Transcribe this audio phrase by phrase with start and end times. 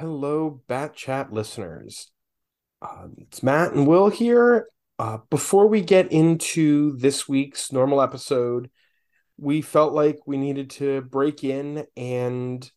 [0.00, 2.10] Hello, Bat Chat listeners.
[2.82, 4.66] Uh, it's Matt and Will here.
[4.98, 8.70] Uh, before we get into this week's normal episode,
[9.38, 12.68] we felt like we needed to break in and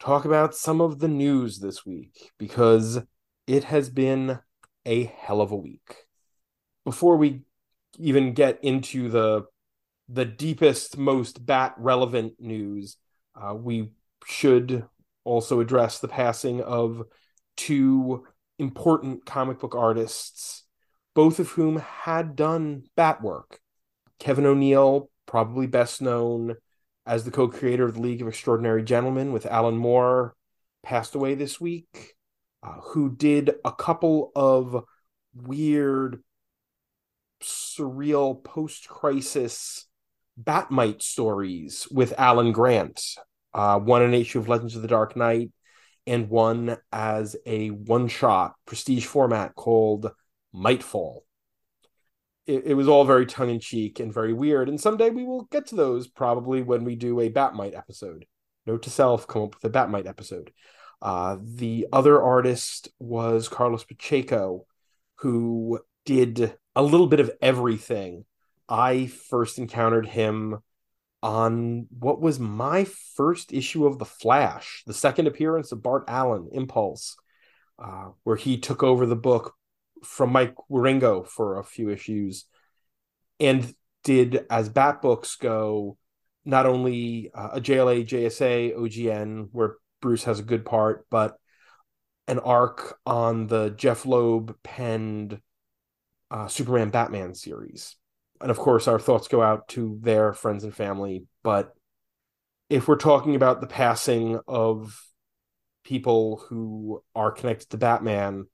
[0.00, 3.00] talk about some of the news this week because
[3.46, 4.38] it has been
[4.86, 6.06] a hell of a week.
[6.86, 7.42] Before we
[7.98, 9.44] even get into the
[10.08, 12.96] the deepest, most bat relevant news,
[13.34, 13.90] uh, we
[14.24, 14.86] should
[15.26, 17.02] also address the passing of
[17.56, 18.24] two
[18.58, 20.64] important comic book artists,
[21.14, 23.60] both of whom had done bat work.
[24.18, 26.56] Kevin O'Neill, probably best known
[27.04, 30.34] as the co creator of the League of Extraordinary Gentlemen with Alan Moore,
[30.82, 32.14] passed away this week,
[32.62, 34.84] uh, who did a couple of
[35.34, 36.22] weird,
[37.42, 39.86] surreal post crisis
[40.36, 43.00] Bat-Mite stories with Alan Grant.
[43.56, 45.50] Uh, one an issue of Legends of the Dark Knight,
[46.06, 50.12] and one as a one shot prestige format called
[50.54, 51.20] Mitefall.
[52.46, 54.68] It, it was all very tongue in cheek and very weird.
[54.68, 58.26] And someday we will get to those probably when we do a Bat-Mite episode.
[58.66, 60.52] Note to self, come up with a Bat-Mite episode.
[61.00, 64.66] Uh, the other artist was Carlos Pacheco,
[65.16, 68.26] who did a little bit of everything.
[68.68, 70.58] I first encountered him
[71.26, 72.84] on what was my
[73.16, 77.16] first issue of The Flash, the second appearance of Bart Allen, Impulse,
[77.80, 79.56] uh, where he took over the book
[80.04, 82.44] from Mike Wieringo for a few issues
[83.40, 83.74] and
[84.04, 85.98] did, as Bat books go,
[86.44, 91.36] not only uh, a JLA, JSA, OGN, where Bruce has a good part, but
[92.28, 95.40] an arc on the Jeph Loeb penned
[96.30, 97.96] uh, Superman Batman series
[98.40, 101.24] and of course our thoughts go out to their friends and family.
[101.42, 101.74] But
[102.68, 105.00] if we're talking about the passing of
[105.84, 108.46] people who are connected to batman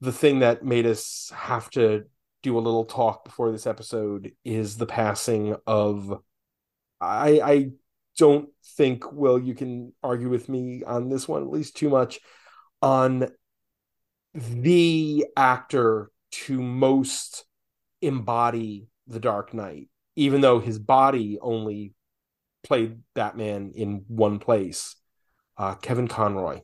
[0.00, 2.02] the thing that made us have to
[2.42, 6.20] do a little talk before this episode is the passing of
[7.00, 7.70] i i
[8.18, 12.18] don't think will you can argue with me on this one at least too much
[12.82, 13.28] on
[14.34, 17.44] the actor to most
[18.02, 21.94] embody the Dark Knight, even though his body only
[22.62, 24.96] played Batman in one place.
[25.56, 26.60] Uh, Kevin Conroy.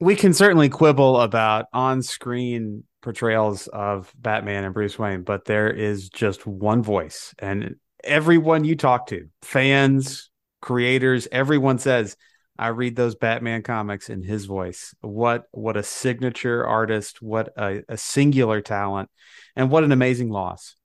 [0.00, 5.70] We can certainly quibble about on screen portrayals of Batman and Bruce Wayne, but there
[5.70, 7.34] is just one voice.
[7.40, 12.16] And everyone you talk to, fans, creators, everyone says,
[12.58, 14.94] I read those Batman comics in his voice.
[15.00, 19.10] What what a signature artist, what a, a singular talent,
[19.58, 20.76] and what an amazing loss.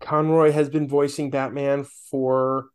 [0.00, 2.70] Conroy has been voicing Batman for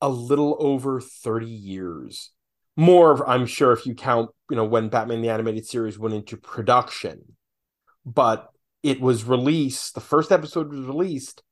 [0.00, 2.30] a little over 30 years.
[2.76, 6.36] More, I'm sure, if you count, you know, when Batman the Animated Series went into
[6.36, 7.36] production.
[8.06, 8.48] But
[8.84, 11.42] it was released, the first episode was released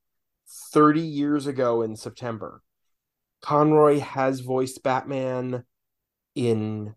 [0.71, 2.63] 30 years ago in September.
[3.41, 5.65] Conroy has voiced Batman
[6.35, 6.95] in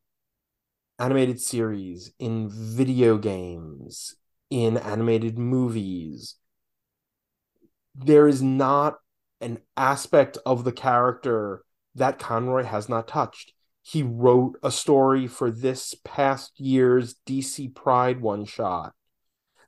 [1.00, 4.14] animated series, in video games,
[4.52, 6.36] in animated movies.
[7.94, 8.96] There is not
[9.40, 11.64] an aspect of the character
[11.94, 13.54] that Conroy has not touched.
[13.80, 18.92] He wrote a story for this past year's DC Pride one shot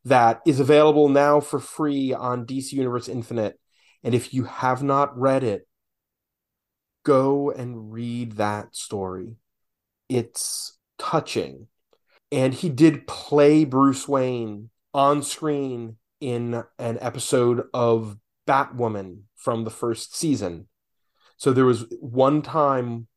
[0.05, 3.59] that is available now for free on DC Universe Infinite.
[4.03, 5.67] And if you have not read it,
[7.05, 9.37] go and read that story.
[10.11, 11.69] It's touching.
[12.31, 18.17] And he did play Bruce Wayne on screen in an episode of
[18.47, 20.69] Batwoman from the first season.
[21.37, 23.09] So there was one time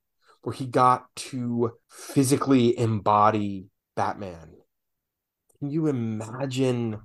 [0.42, 4.56] where he got to physically embody Batman.
[5.60, 7.00] Can you imagine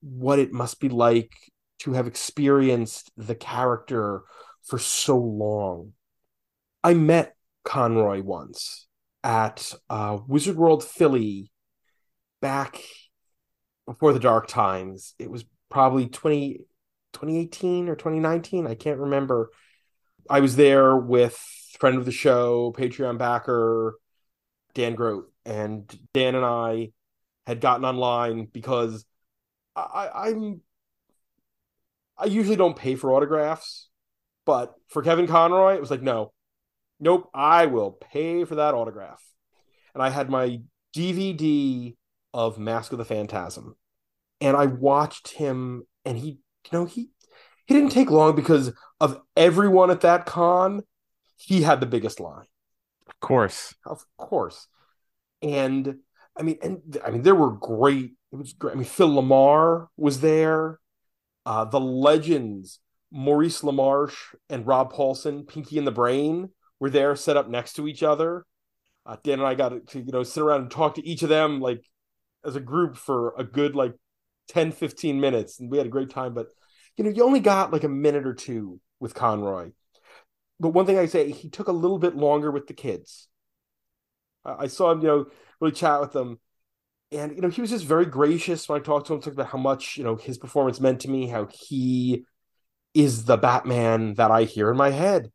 [0.00, 1.32] what it must be like
[1.80, 4.22] to have experienced the character
[4.64, 5.92] for so long?
[6.82, 8.86] I met Conroy once
[9.22, 11.50] at uh, Wizard World Philly
[12.40, 12.80] back
[13.88, 15.14] before the dark times.
[15.18, 16.58] It was probably 20,
[17.14, 18.66] 2018 or 2019.
[18.66, 19.50] I can't remember.
[20.28, 21.34] I was there with
[21.80, 23.94] friend of the show, Patreon backer,
[24.74, 25.32] Dan Grote.
[25.46, 26.92] And Dan and I
[27.46, 29.06] had gotten online because
[29.74, 30.60] I, I'm
[32.18, 33.88] I usually don't pay for autographs,
[34.44, 36.32] but for Kevin Conroy, it was like, no,
[37.00, 39.22] nope, I will pay for that autograph.
[39.94, 40.60] And I had my
[40.94, 41.96] DVD
[42.34, 43.76] of Mask of the Phantasm.
[44.40, 47.10] And I watched him and he, you know, he
[47.66, 50.82] he didn't take long because of everyone at that con,
[51.36, 52.46] he had the biggest line.
[53.06, 53.74] Of course.
[53.84, 54.68] Of course.
[55.42, 55.96] And
[56.36, 58.12] I mean, and I mean, there were great.
[58.32, 58.72] It was great.
[58.72, 60.78] I mean, Phil LaMarr was there.
[61.44, 62.80] Uh, the legends,
[63.10, 67.88] Maurice LaMarche and Rob Paulsen, Pinky and the Brain, were there, set up next to
[67.88, 68.44] each other.
[69.06, 71.30] Uh, Dan and I got to you know sit around and talk to each of
[71.30, 71.82] them like
[72.44, 73.94] as a group for a good like
[74.48, 76.34] 10, 15 minutes, and we had a great time.
[76.34, 76.48] But
[76.96, 79.70] you know, you only got like a minute or two with Conroy.
[80.60, 83.28] But one thing I say, he took a little bit longer with the kids.
[84.44, 85.26] I saw him, you know,
[85.60, 86.40] really chat with them.
[87.12, 89.48] And, you know, he was just very gracious when I talked to him, talked about
[89.48, 92.24] how much, you know, his performance meant to me, how he
[92.94, 95.30] is the Batman that I hear in my head.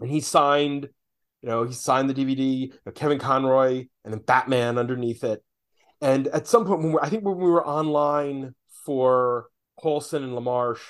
[0.00, 0.88] And he signed,
[1.42, 5.42] you know, he signed the DVD, you know, Kevin Conroy, and then Batman underneath it.
[6.00, 8.54] And at some point, when we, I think when we were online
[8.86, 9.48] for
[9.82, 10.80] Paulsen and LaMarche,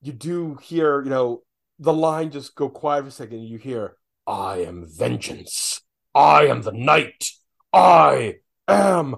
[0.00, 1.42] you do hear, you know,
[1.78, 3.42] the line just go quiet for a second.
[3.42, 3.96] you hear,
[4.26, 5.80] I am vengeance.
[6.14, 7.30] I am the night.
[7.72, 8.36] I
[8.68, 9.16] am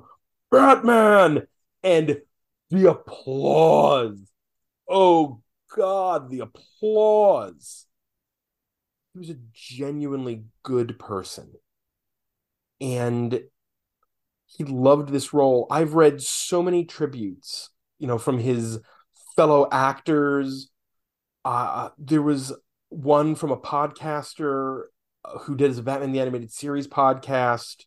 [0.50, 1.46] Batman.
[1.82, 2.20] And
[2.70, 4.32] the applause.
[4.88, 5.42] Oh,
[5.74, 7.86] God, the applause.
[9.12, 11.52] He was a genuinely good person.
[12.80, 13.40] And
[14.56, 15.66] he loved this role.
[15.70, 18.78] I've read so many tributes, you know, from his
[19.34, 20.70] fellow actors.
[21.44, 22.52] Uh, there was
[22.88, 24.84] one from a podcaster
[25.24, 27.84] uh, who did his Batman the Animated Series podcast.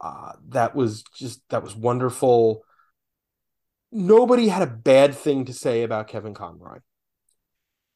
[0.00, 2.62] Uh, that was just that was wonderful.
[3.92, 6.78] Nobody had a bad thing to say about Kevin Conroy,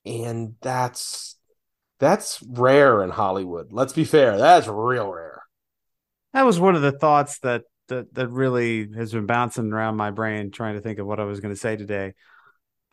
[0.05, 1.37] and that's
[1.99, 3.73] that's rare in Hollywood.
[3.73, 5.36] Let's be fair, that's real rare.
[6.37, 10.11] That was one of the thoughts that that that really has been bouncing around my
[10.11, 12.13] brain, trying to think of what I was going to say today.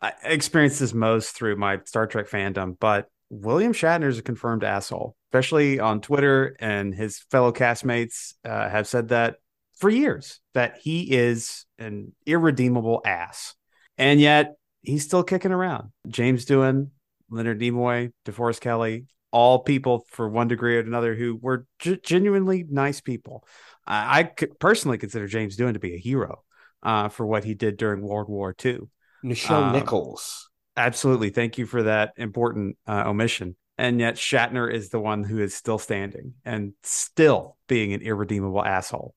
[0.00, 4.64] I experienced this most through my Star Trek fandom, but William Shatner is a confirmed
[4.64, 9.36] asshole, especially on Twitter, and his fellow castmates uh, have said that
[9.76, 13.56] for years that he is an irredeemable ass,
[13.98, 15.92] and yet he's still kicking around.
[16.08, 16.88] James Doohan,
[17.28, 19.04] Leonard Nimoy, DeForest Kelley,
[19.34, 23.44] all people for one degree or another who were g- genuinely nice people.
[23.84, 26.44] I, I personally consider James Doohan to be a hero
[26.84, 28.78] uh, for what he did during World War II.
[29.24, 31.30] Nichelle uh, Nichols Absolutely.
[31.30, 33.56] Thank you for that important uh, omission.
[33.76, 38.64] And yet Shatner is the one who is still standing and still being an irredeemable
[38.64, 39.16] asshole.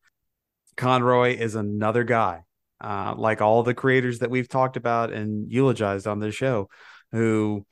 [0.75, 2.42] Conroy is another guy,
[2.81, 6.69] uh, like all the creators that we've talked about and eulogized on this show,
[7.12, 7.68] who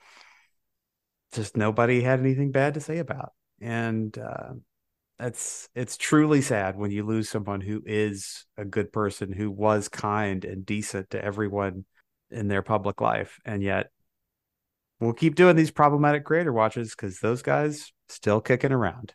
[1.36, 3.34] just nobody had anything bad to say about.
[3.62, 4.54] And uh,
[5.20, 9.88] it's it's truly sad when you lose someone who is a good person, who was
[9.88, 11.86] kind and decent to everyone
[12.32, 13.40] in their public life.
[13.46, 13.88] And yet
[15.00, 19.14] we'll keep doing these problematic creator watches because those guys still kicking around.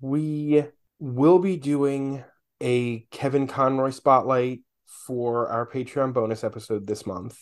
[0.00, 0.64] We
[0.98, 2.24] will be doing
[2.60, 4.60] a Kevin Conroy spotlight
[5.06, 7.38] for our Patreon bonus episode this month.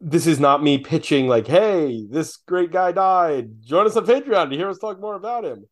[0.00, 3.62] This is not me pitching like, "Hey, this great guy died.
[3.62, 5.64] Join us on Patreon to hear us talk more about him."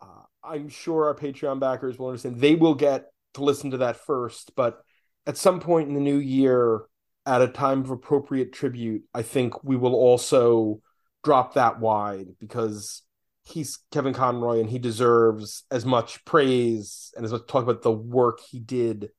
[0.00, 2.40] Uh, I'm sure our Patreon backers will understand.
[2.40, 4.82] They will get to listen to that first, but
[5.26, 6.86] at some point in the new year,
[7.26, 10.80] at a time of appropriate tribute, I think we will also
[11.22, 13.02] drop that wide because
[13.44, 17.92] he's Kevin Conroy and he deserves as much praise and as much talk about the
[17.92, 19.10] work he did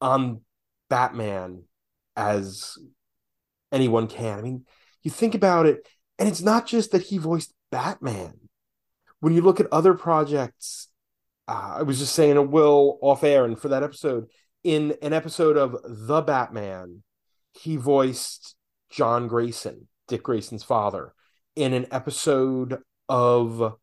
[0.00, 0.42] on
[0.88, 1.64] Batman
[2.16, 2.78] as
[3.72, 4.38] anyone can.
[4.38, 4.64] I mean,
[5.02, 5.86] you think about it,
[6.18, 8.34] and it's not just that he voiced Batman.
[9.20, 10.88] When you look at other projects,
[11.46, 14.26] uh, I was just saying a Will off air, and for that episode,
[14.64, 17.02] in an episode of The Batman,
[17.52, 18.54] he voiced
[18.90, 21.14] John Grayson, Dick Grayson's father.
[21.56, 23.74] In an episode of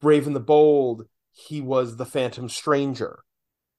[0.00, 3.20] Brave and the Bold, he was the Phantom Stranger.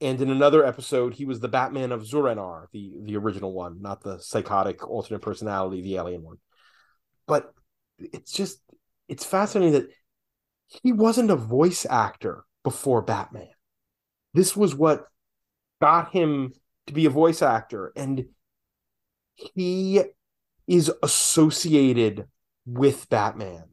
[0.03, 4.03] And in another episode, he was the Batman of Zur-En-Arrh, the, the original one, not
[4.03, 6.37] the psychotic alternate personality, the alien one.
[7.25, 7.53] But
[7.97, 8.59] it's just,
[9.07, 9.89] it's fascinating that
[10.83, 13.47] he wasn't a voice actor before Batman.
[14.33, 15.05] This was what
[15.81, 16.51] got him
[16.87, 17.93] to be a voice actor.
[17.95, 18.25] And
[19.35, 20.01] he
[20.67, 22.27] is associated
[22.65, 23.63] with Batman.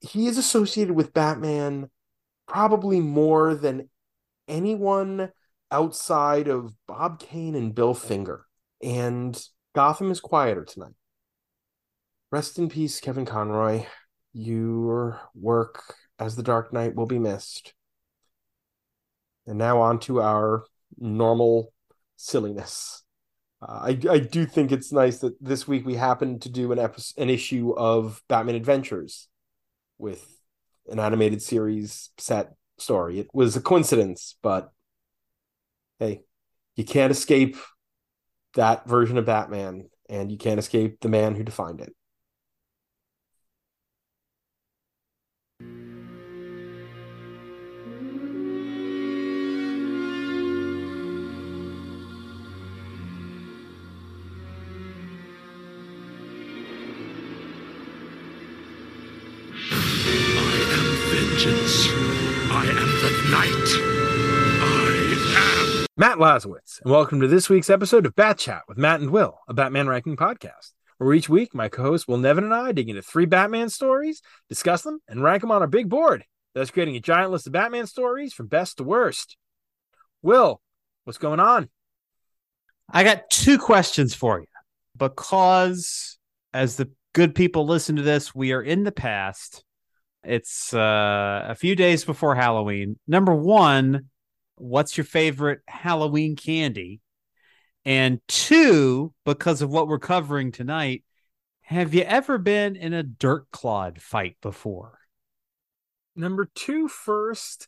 [0.00, 1.88] He is associated with Batman
[2.46, 3.88] probably more than
[4.48, 5.30] anyone
[5.70, 8.46] outside of Bob Kane and Bill Finger.
[8.82, 9.40] And
[9.74, 10.94] Gotham is quieter tonight.
[12.30, 13.86] Rest in peace, Kevin Conroy.
[14.32, 17.74] Your work as the Dark Knight will be missed.
[19.46, 20.64] And now on to our
[20.98, 21.72] normal
[22.16, 23.02] silliness.
[23.60, 26.78] Uh, I I do think it's nice that this week we happened to do an
[26.78, 29.28] episode, an issue of Batman Adventures
[29.98, 30.24] with
[30.88, 33.18] an animated series set story.
[33.18, 34.72] It was a coincidence, but
[35.98, 36.22] hey,
[36.76, 37.56] you can't escape
[38.54, 41.94] that version of Batman, and you can't escape the man who defined it.
[61.44, 62.01] vengeance.
[63.34, 63.78] I am the night.
[64.62, 65.86] I am.
[65.96, 69.38] Matt Lazorwitz, and welcome to this week's episode of Bat Chat with Matt and Will,
[69.48, 73.00] a Batman ranking podcast, where each week my co-host Will Nevin and I dig into
[73.00, 74.20] three Batman stories,
[74.50, 76.24] discuss them, and rank them on our big board,
[76.54, 79.38] thus creating a giant list of Batman stories from best to worst.
[80.20, 80.60] Will,
[81.04, 81.70] what's going on?
[82.90, 84.46] I got two questions for you
[84.96, 86.18] because
[86.52, 89.64] as the good people listen to this, we are in the past.
[90.24, 92.98] It's uh, a few days before Halloween.
[93.06, 94.08] Number one,
[94.56, 97.00] what's your favorite Halloween candy?
[97.84, 101.02] And two, because of what we're covering tonight,
[101.62, 104.98] have you ever been in a dirt clod fight before?
[106.14, 107.66] Number two, first,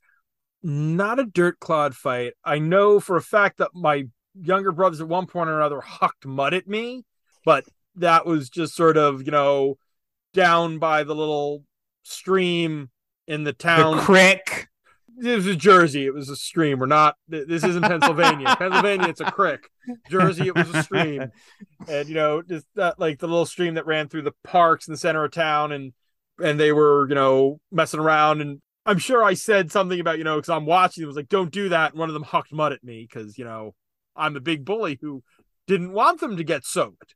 [0.62, 2.34] not a dirt clod fight.
[2.44, 4.04] I know for a fact that my
[4.40, 7.04] younger brothers at one point or another hucked mud at me,
[7.44, 7.64] but
[7.96, 9.78] that was just sort of, you know,
[10.32, 11.64] down by the little
[12.04, 12.90] stream
[13.26, 13.96] in the town.
[13.96, 14.68] The crick.
[15.22, 16.06] It was a Jersey.
[16.06, 16.78] It was a stream.
[16.78, 17.16] We're not.
[17.28, 18.56] This isn't Pennsylvania.
[18.58, 19.68] Pennsylvania, it's a crick.
[20.10, 21.30] Jersey, it was a stream,
[21.88, 24.92] and you know, just that like the little stream that ran through the parks in
[24.92, 25.92] the center of town, and
[26.42, 30.24] and they were you know messing around, and I'm sure I said something about you
[30.24, 31.04] know because I'm watching.
[31.04, 31.92] It was like, don't do that.
[31.92, 33.74] And one of them hucked mud at me because you know
[34.16, 35.22] I'm a big bully who
[35.68, 37.14] didn't want them to get soaked.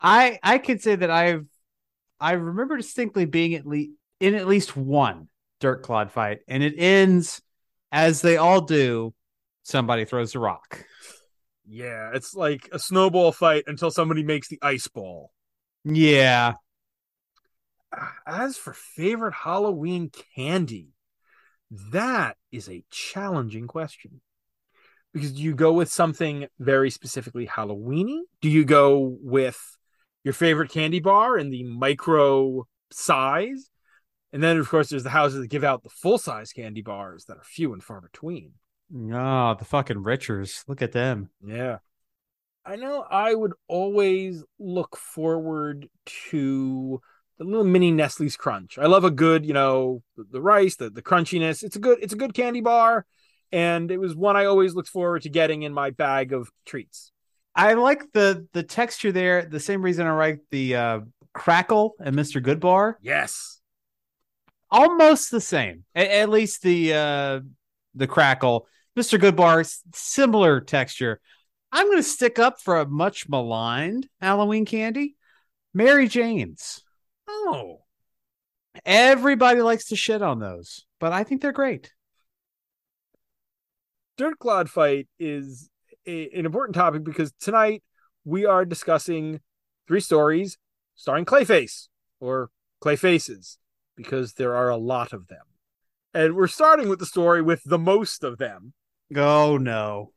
[0.00, 1.46] I I could say that I've
[2.18, 3.92] I remember distinctly being at least
[4.22, 5.28] in at least one
[5.60, 7.42] dirt clod fight, and it ends
[7.90, 9.12] as they all do.
[9.64, 10.84] Somebody throws a rock.
[11.66, 15.32] Yeah, it's like a snowball fight until somebody makes the ice ball.
[15.84, 16.54] Yeah.
[18.26, 20.88] As for favorite Halloween candy,
[21.92, 24.20] that is a challenging question.
[25.12, 28.20] Because do you go with something very specifically Halloweeny?
[28.40, 29.60] Do you go with
[30.24, 33.68] your favorite candy bar in the micro size?
[34.32, 37.26] And then, of course, there's the houses that give out the full size candy bars
[37.26, 38.52] that are few and far between.
[38.94, 40.64] Oh, the fucking Richers.
[40.66, 41.30] Look at them.
[41.44, 41.78] Yeah.
[42.64, 45.88] I know I would always look forward
[46.30, 47.00] to
[47.38, 48.78] the little mini Nestle's crunch.
[48.78, 51.62] I love a good, you know, the, the rice, the, the crunchiness.
[51.62, 53.04] It's a good, it's a good candy bar.
[53.50, 57.12] And it was one I always looked forward to getting in my bag of treats.
[57.54, 59.44] I like the the texture there.
[59.44, 61.00] The same reason I like the uh,
[61.34, 62.42] crackle and Mr.
[62.42, 62.94] Goodbar.
[63.02, 63.61] Yes
[64.72, 65.84] almost the same.
[65.94, 67.40] At, at least the uh
[67.94, 68.66] the crackle.
[68.98, 69.18] Mr.
[69.18, 71.20] Goodbar, similar texture.
[71.70, 75.16] I'm going to stick up for a much maligned Halloween candy,
[75.72, 76.82] Mary Jane's.
[77.26, 77.80] Oh,
[78.84, 81.92] everybody likes to shit on those, but I think they're great.
[84.18, 85.70] Dirt Clod fight is
[86.06, 87.82] a, an important topic because tonight
[88.26, 89.40] we are discussing
[89.88, 90.58] three stories
[90.94, 91.88] starring Clayface
[92.20, 92.50] or
[92.84, 93.56] Clayfaces
[93.96, 95.44] because there are a lot of them.
[96.14, 98.74] And we're starting with the story with the most of them.
[99.16, 100.12] Oh, no.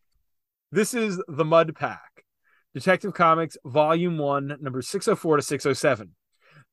[0.71, 2.25] This is The Mud Pack,
[2.73, 6.15] Detective Comics, Volume 1, number 604 to 607.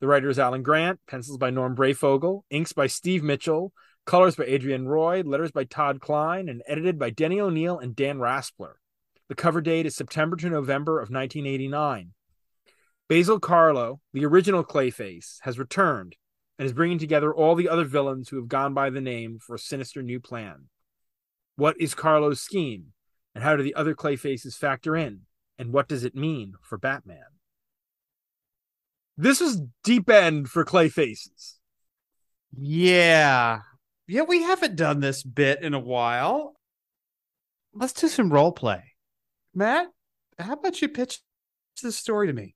[0.01, 3.73] The writer is Alan Grant, pencils by Norm Breyfogle, inks by Steve Mitchell,
[4.05, 8.19] colors by Adrienne Roy, letters by Todd Klein, and edited by Denny O'Neil and Dan
[8.19, 8.73] Raspler.
[9.29, 12.13] The cover date is September to November of 1989.
[13.09, 16.17] Basil Karlo, the original Clayface, has returned
[16.59, 19.55] and is bringing together all the other villains who have gone by the name for
[19.55, 20.69] a sinister new plan.
[21.57, 22.93] What is Karlo's scheme,
[23.35, 25.23] and how do the other Clayfaces factor in,
[25.59, 27.25] and what does it mean for Batman?
[29.17, 31.55] This is deep end for Clayfaces.
[32.59, 33.61] Yeah.
[34.07, 36.55] Yeah, we haven't done this bit in a while.
[37.75, 38.83] Let's do some role play.
[39.55, 39.89] Matt,
[40.39, 41.21] how about you pitch
[41.83, 42.55] this story to me?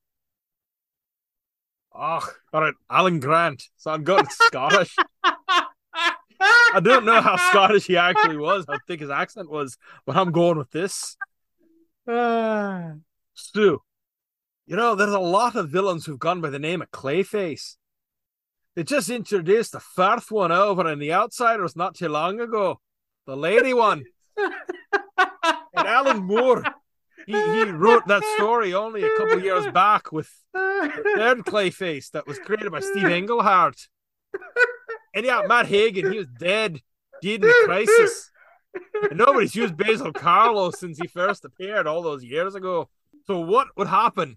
[1.98, 3.62] Oh, all right, Alan Grant.
[3.76, 4.94] So I'm going Scottish.
[5.22, 10.30] I don't know how Scottish he actually was, how thick his accent was, but I'm
[10.32, 11.16] going with this.
[13.34, 13.80] Stu,
[14.66, 17.76] you know, there's a lot of villains who've gone by the name of Clayface.
[18.74, 22.80] They just introduced the first one over in The Outsiders not too long ago.
[23.26, 24.04] The lady one.
[24.36, 24.52] and
[25.74, 26.62] Alan Moore
[27.26, 32.26] he, he wrote that story only a couple years back with the third Clayface that
[32.26, 33.88] was created by Steve Englehart.
[35.14, 36.80] And yeah, Matt Hagen, he was dead.
[37.20, 38.30] did in the crisis.
[39.10, 42.88] And nobody's used Basil Karlo since he first appeared all those years ago.
[43.26, 44.36] So what would happen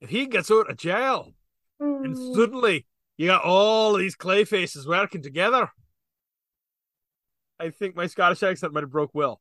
[0.00, 1.34] if he gets out of jail
[1.80, 2.86] and suddenly
[3.16, 5.70] you got all these clay faces working together?
[7.60, 9.40] I think my Scottish accent might have broke Will.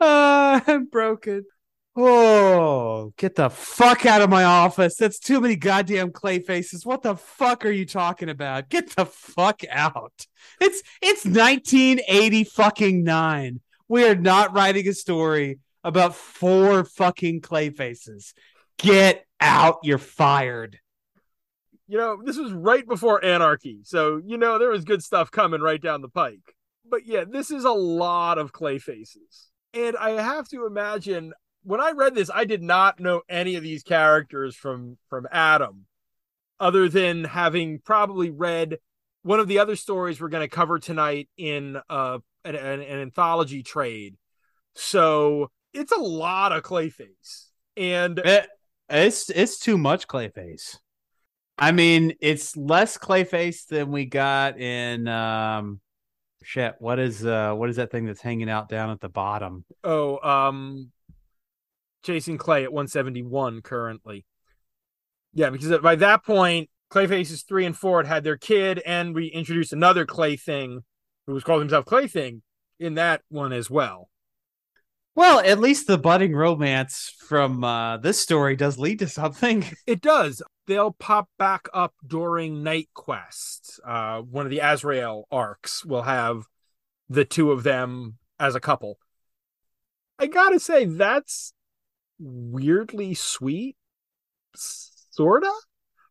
[0.00, 1.44] Uh, I'm broken.
[1.94, 4.96] Oh, get the fuck out of my office.
[4.96, 6.86] That's too many goddamn clay faces.
[6.86, 8.70] What the fuck are you talking about?
[8.70, 10.26] Get the fuck out.
[10.58, 13.60] It's it's 1980 fucking 9.
[13.88, 18.32] We are not writing a story about four fucking clay faces.
[18.78, 19.80] Get out.
[19.82, 20.78] You're fired.
[21.88, 23.86] You know, this was right before Anarky.
[23.86, 26.56] So, you know, there was good stuff coming right down the pike.
[26.88, 29.50] But yeah, this is a lot of clay faces.
[29.74, 33.62] And I have to imagine when I read this, I did not know any of
[33.62, 35.86] these characters from from Atom,
[36.60, 38.78] other than having probably read
[39.22, 43.00] one of the other stories we're going to cover tonight in uh, an, an, an
[43.00, 44.16] anthology trade.
[44.74, 48.48] So it's a lot of Clayface, and It,
[48.88, 50.78] it's it's too much Clayface.
[51.58, 55.80] I mean, it's less Clayface than we got in um
[56.42, 56.74] shit.
[56.78, 59.64] What is uh what is that thing that's hanging out down at the bottom?
[59.84, 60.90] oh, um,
[62.02, 64.24] chasing Clay at 171 currently.
[65.32, 69.26] Yeah, because by that point, Clayfaces three and four had had their kid, and we
[69.26, 70.84] introduced another Clay thing,
[71.26, 72.42] who was called himself Clay thing,
[72.78, 74.10] in that one as well.
[75.14, 79.64] Well, at least the budding romance from uh this story does lead to something.
[79.86, 80.42] It does.
[80.66, 83.80] They'll pop back up during Knightquest.
[83.84, 86.44] Uh, one of the Azrael arcs will have
[87.08, 88.98] the two of them as a couple.
[90.18, 91.52] I gotta say, that's
[92.22, 93.76] weirdly sweet,
[94.54, 95.52] sorta,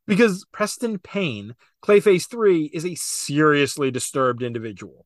[0.06, 5.06] because Preston Payne, Clayface 3, is a seriously disturbed individual.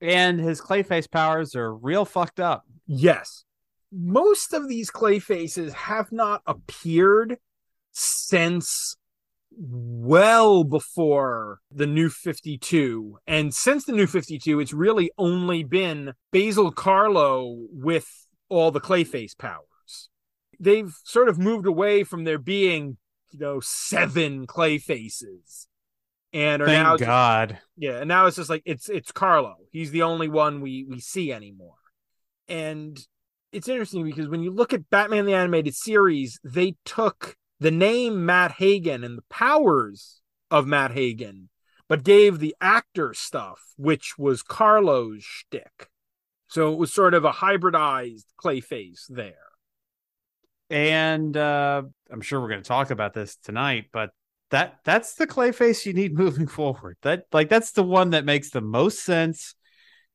[0.00, 2.64] And his Clayface powers are real fucked up.
[2.86, 3.44] Yes.
[3.92, 7.38] Most of these clay faces have not appeared
[7.92, 8.96] since
[9.58, 13.18] well before the new 52.
[13.26, 18.06] And since the new 52, it's really only been Basil Karlo with
[18.48, 19.66] all the clayface powers.
[20.58, 22.96] They've sort of moved away from there being,
[23.30, 25.66] you know, seven clay faces.
[26.32, 27.58] And are Thank now God.
[27.76, 29.54] yeah, and now it's just like it's it's Karlo.
[29.70, 31.76] He's the only one we we see anymore.
[32.48, 32.98] And
[33.52, 38.26] it's interesting because when you look at Batman the animated series, they took the name
[38.26, 41.48] Matt Hagen and the powers of Matt Hagen,
[41.88, 45.88] but gave the actor stuff, which was Karlo's shtick.
[46.48, 49.34] So it was sort of a hybridized Clayface there.
[50.70, 54.10] And uh I'm sure we're going to talk about this tonight, but
[54.50, 56.96] that that's the clay face you need moving forward.
[57.02, 59.54] That like that's the one that makes the most sense.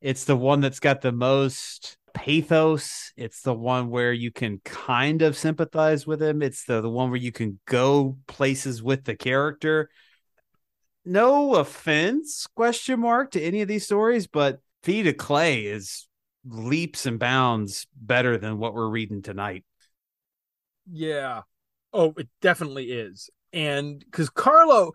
[0.01, 3.13] It's the one that's got the most pathos.
[3.15, 6.41] It's the one where you can kind of sympathize with him.
[6.41, 9.89] It's the, the one where you can go places with the character.
[11.05, 16.07] No offense, question mark, to any of these stories, but Feet of Clay is
[16.45, 19.63] leaps and bounds better than what we're reading tonight.
[20.89, 21.41] Yeah.
[21.93, 23.29] Oh, it definitely is.
[23.53, 24.91] And because Karlo,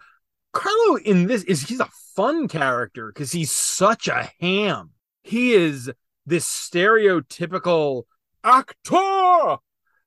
[0.54, 4.90] Karlo in this is he's a fun character because he's such a ham.
[5.22, 5.90] He is
[6.24, 8.04] this stereotypical
[8.42, 9.56] actor.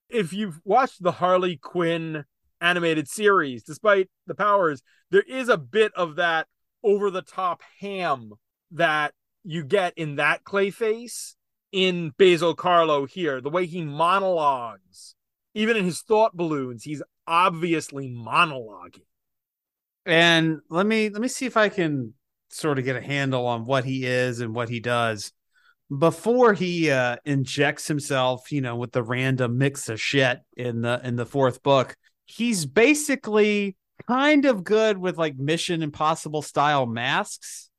[0.10, 2.26] If you've watched the Harley Quinn
[2.60, 6.48] animated series, despite the powers, there is a bit of that
[6.84, 8.32] over the top ham
[8.72, 9.14] that
[9.44, 11.36] you get in that Clayface
[11.72, 13.42] in Basil Karlo here.
[13.42, 15.16] The way he monologues,
[15.54, 19.02] even in his thought balloons, he's obviously monologuing.
[20.06, 22.14] And let me let me see if I can
[22.50, 25.32] sort of get a handle on what he is and what he does
[25.96, 31.02] before he uh, injects himself, you know, with the random mix of shit in the
[31.04, 31.96] in the fourth book.
[32.26, 33.76] He's basically
[34.08, 37.70] kind of good with like Mission Impossible style masks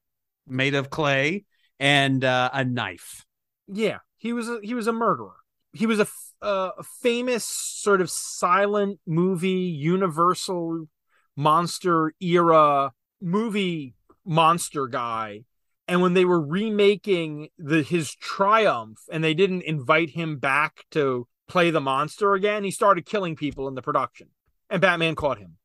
[0.46, 1.44] made of clay
[1.78, 3.24] and uh, a knife.
[3.68, 5.34] Yeah, he was a, he was a murderer.
[5.72, 6.06] He was a,
[6.42, 10.88] uh, a famous sort of silent movie Universal
[11.36, 15.44] monster era movie monster guy.
[15.88, 21.26] And when they were remaking the his triumph and they didn't invite him back to
[21.48, 24.28] play the monster again he started killing people in the production.
[24.68, 25.56] And batman caught him.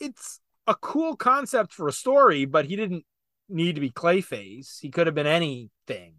[0.00, 3.04] It's a cool concept for a story but he didn't
[3.48, 4.80] need to be clayface.
[4.80, 6.14] He could have been anything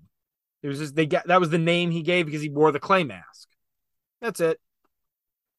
[0.63, 2.79] it was just they got that was the name he gave because he wore the
[2.79, 3.47] clay mask
[4.21, 4.59] that's it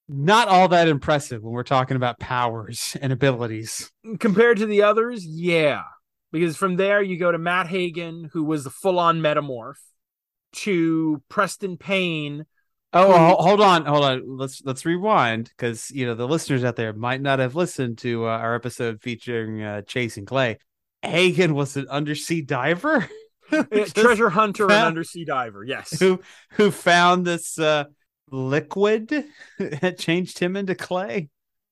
[0.09, 3.91] Not all that impressive when we're talking about powers and abilities.
[4.19, 5.83] compared to the others yeah
[6.33, 9.77] because from there you go to Matt Hagen, who was the full on metamorph,
[10.53, 12.47] to Preston Payne.
[12.95, 14.23] Oh, hold on, hold on.
[14.39, 18.25] Let's let's rewind because you know the listeners out there might not have listened to
[18.27, 20.59] uh, our episode featuring uh, Chase and Clay.
[21.03, 23.07] Hagen was an undersea diver
[23.95, 25.65] treasure hunter and undersea diver.
[25.65, 25.99] Yes.
[25.99, 26.21] who
[26.53, 27.85] who found this uh,
[28.31, 29.25] liquid
[29.59, 31.29] that changed him into clay.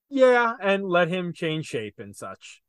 [0.09, 2.63] Yeah, and let him change shape and such.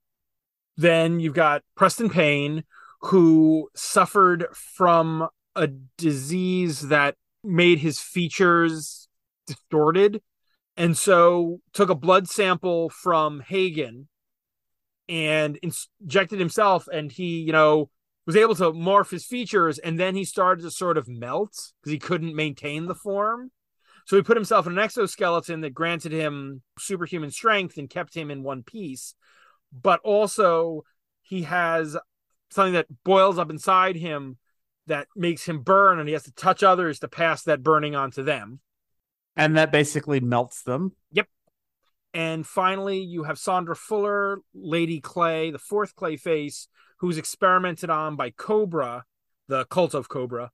[0.77, 2.63] Then you've got Preston Payne,
[3.01, 9.07] who suffered from a disease that made his features
[9.47, 10.21] distorted,
[10.77, 14.07] and so took a blood sample from Hagen
[15.09, 17.89] and injected himself, and he, you know,
[18.25, 21.91] was able to morph his features, and then he started to sort of melt because
[21.91, 23.51] he couldn't maintain the form.
[24.05, 28.31] So he put himself in an exoskeleton that granted him superhuman strength and kept him
[28.31, 29.15] in one piece.
[29.71, 30.83] But also,
[31.21, 31.97] he has
[32.49, 34.37] something that boils up inside him
[34.87, 38.11] that makes him burn, and he has to touch others to pass that burning on
[38.11, 38.59] to them.
[39.35, 40.93] And that basically melts them.
[42.13, 46.67] And finally, you have Sandra Fuller, Lady Clay, the fourth Clay face,
[46.99, 49.03] who's experimented on by Kobra,
[49.47, 50.49] the cult of Kobra.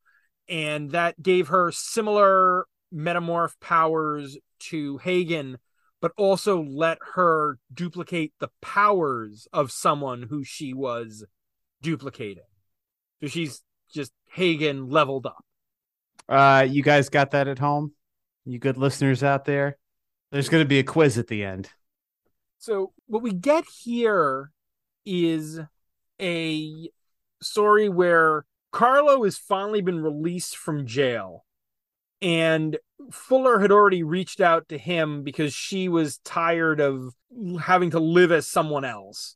[0.47, 5.57] And that gave her similar metamorph powers to Hagen,
[5.99, 11.25] but also let her duplicate the powers of someone who she was
[11.81, 12.43] duplicating.
[13.21, 15.43] So she's just Hagen leveled up.
[16.29, 17.93] Uh, you guys got that at home?
[18.45, 19.77] You good listeners out there?
[20.31, 21.69] There's going to be a quiz at the end.
[22.57, 24.51] So what we get here
[25.05, 25.59] is
[26.19, 26.89] a
[27.41, 31.45] story where Karlo has finally been released from jail.
[32.21, 32.77] And
[33.11, 37.13] Fuller had already reached out to him because she was tired of
[37.61, 39.35] having to live as someone else.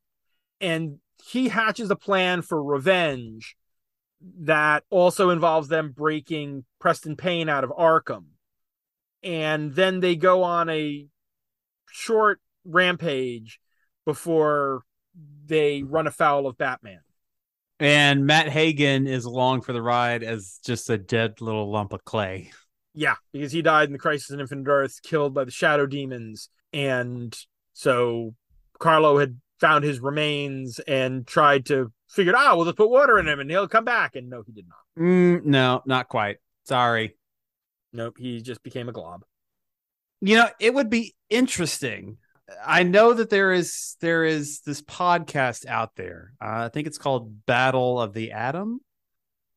[0.60, 3.56] And he hatches a plan for revenge
[4.42, 8.26] that also involves them breaking Preston Payne out of Arkham.
[9.24, 11.08] And then they go on a
[11.90, 13.60] short rampage
[14.06, 14.84] before
[15.46, 17.02] they run afoul of Batman.
[17.80, 22.04] And Matt Hagen is along for the ride as just a dead little lump of
[22.06, 22.52] clay.
[22.94, 26.50] Yeah, because he died in the Crisis on Infinite Earths, killed by the Shadow Demons,
[26.74, 27.36] and
[27.74, 28.36] so
[28.80, 33.28] Karlo had found his remains and tried to figure, ah, we'll just put water in
[33.28, 34.16] him and he'll come back.
[34.16, 35.04] And no, he did not.
[35.04, 36.38] Mm, no, not quite.
[36.66, 37.16] Sorry.
[37.94, 39.24] Nope, he just became a glob.
[40.22, 42.18] You know, it would be interesting.
[42.66, 46.34] I know that there is there is this podcast out there.
[46.42, 48.82] Uh, I think it's called Battle of the Atom.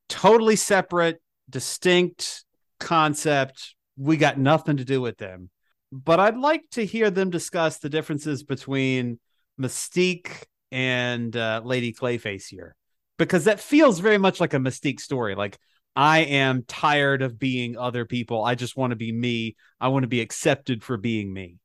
[0.09, 2.45] Totally separate, distinct
[2.79, 3.75] concept.
[3.97, 5.51] We got nothing to do with them.
[5.93, 9.21] But I'd like to hear them discuss the differences between
[9.61, 12.75] Mystique and uh, Lady Clayface here,
[13.17, 15.35] because that feels very much like a Mystique story.
[15.35, 15.59] Like
[15.97, 18.45] I am tired of being other people.
[18.45, 19.57] I just want to be me.
[19.81, 21.59] I want to be accepted for being me.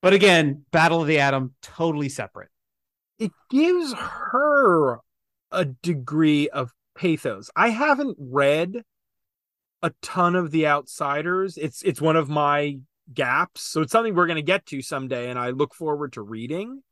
[0.00, 2.50] But again, Battle of the Atom, totally separate.
[3.18, 5.00] It gives her
[5.50, 7.50] a degree of pathos.
[7.56, 8.82] I haven't read
[9.82, 11.56] a ton of The Outsiders.
[11.56, 12.78] It's it's one of my
[13.12, 16.22] gaps, so it's something we're going to get to someday, and I look forward to
[16.22, 16.82] reading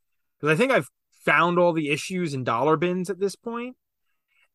[0.40, 0.88] because I think I've
[1.24, 3.76] found all the issues in dollar bins at this point.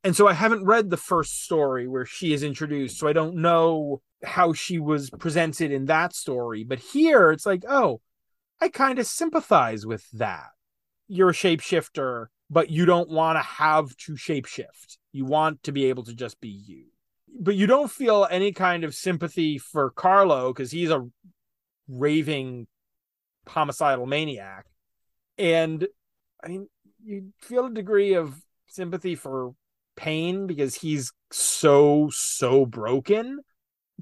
[0.03, 3.35] And so I haven't read the first story where she is introduced, so I don't
[3.35, 6.63] know how she was presented in that story.
[6.63, 8.01] But here it's like, oh,
[8.59, 10.49] I kind of sympathize with that.
[11.07, 14.97] You're a shapeshifter, but you don't want to have to shapeshift.
[15.11, 16.85] You want to be able to just be you.
[17.39, 21.07] But you don't feel any kind of sympathy for Karlo because he's a
[21.87, 22.67] raving
[23.47, 24.65] homicidal maniac.
[25.37, 25.87] And
[26.43, 26.67] I mean,
[27.03, 28.35] you feel a degree of
[28.67, 29.53] sympathy for
[29.95, 33.39] Payne because he's so, so broken,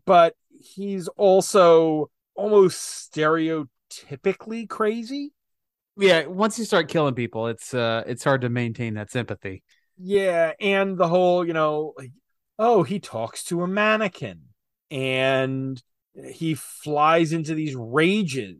[0.06, 5.32] but he's also almost stereotypically crazy.
[5.97, 9.63] Yeah, once you start killing people, it's uh it's hard to maintain that sympathy.
[9.97, 12.12] Yeah, and the whole, you know, like,
[12.58, 14.43] oh, he talks to a mannequin
[14.89, 15.82] and
[16.34, 18.58] he flies into these rages.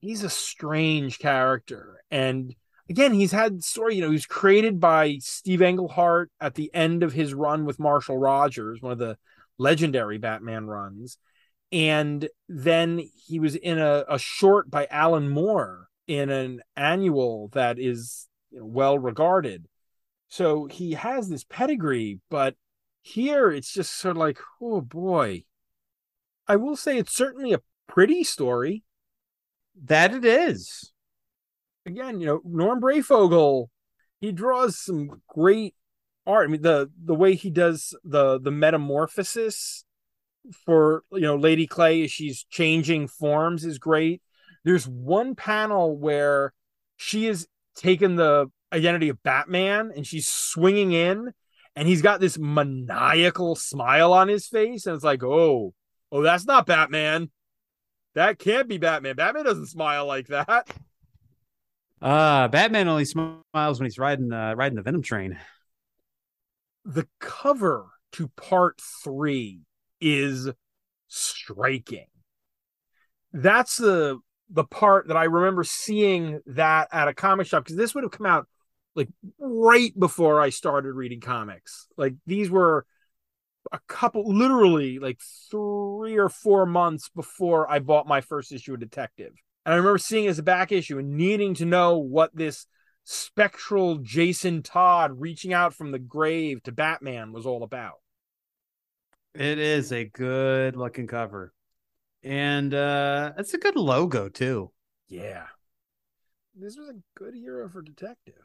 [0.00, 2.02] He's a strange character.
[2.10, 2.54] And
[2.90, 7.04] again, he's had story, you know, he was created by Steve Englehart at the end
[7.04, 9.16] of his run with Marshall Rogers, one of the
[9.58, 11.16] legendary Batman runs.
[11.70, 17.78] And then he was in a, a short by Alan Moore in an annual that
[17.78, 19.66] is you know, well regarded.
[20.28, 22.56] So he has this pedigree, but
[23.02, 25.44] here it's just sort of like, oh boy.
[26.48, 28.82] I will say it's certainly a pretty story.
[29.84, 30.92] That it is.
[31.86, 33.68] Again, you know, Norm Breyfogle
[34.20, 35.74] he draws some great
[36.26, 36.48] art.
[36.48, 39.84] I mean, the the way he does the the metamorphosis
[40.64, 44.22] for you know Lady Clay as she's changing forms is great.
[44.64, 46.52] There's one panel where
[46.96, 51.32] she is taken the identity of Batman and she's swinging in,
[51.74, 55.72] and he's got this maniacal smile on his face, and it's like, oh,
[56.12, 57.30] oh, that's not Batman.
[58.14, 59.16] That can't be Batman.
[59.16, 60.68] Batman doesn't smile like that.
[62.00, 65.38] Uh Batman only smiles when he's riding uh riding the Venom train.
[66.84, 69.60] The cover to part three
[70.00, 70.48] is
[71.08, 72.06] striking.
[73.32, 77.94] That's the the part that I remember seeing that at a comic shop because this
[77.94, 78.48] would have come out
[78.96, 79.08] like
[79.38, 81.86] right before I started reading comics.
[81.96, 82.86] Like these were
[83.70, 88.80] a couple literally like three or four months before I bought my first issue of
[88.80, 89.34] Detective.
[89.70, 92.66] And I remember seeing it as a back issue and needing to know what this
[93.04, 98.00] spectral Jason Todd reaching out from the grave to Batman was all about.
[99.32, 101.52] It is a good looking cover.
[102.24, 104.72] And uh it's a good logo too.
[105.06, 105.46] Yeah.
[106.56, 108.42] This was a good hero for Detective.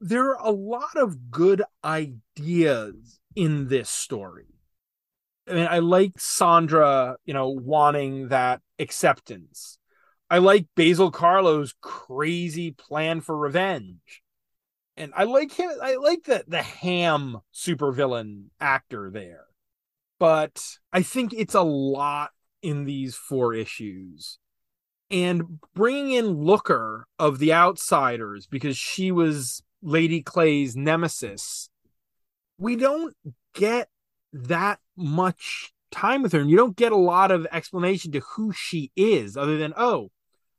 [0.00, 4.54] There are a lot of good ideas in this story.
[5.46, 9.77] I mean, I like Sandra, you know, wanting that acceptance.
[10.30, 14.22] I like Basil Karlo's crazy plan for revenge.
[14.96, 19.44] And I like him I like the the ham supervillain actor there.
[20.18, 20.60] But
[20.92, 22.30] I think it's a lot
[22.62, 24.38] in these four issues.
[25.10, 31.70] And bringing in Looker of the Outsiders because she was Lady Clay's nemesis,
[32.58, 33.14] we don't
[33.54, 33.88] get
[34.32, 36.40] that much time with her.
[36.40, 40.10] And you don't get a lot of explanation to who she is other than, oh,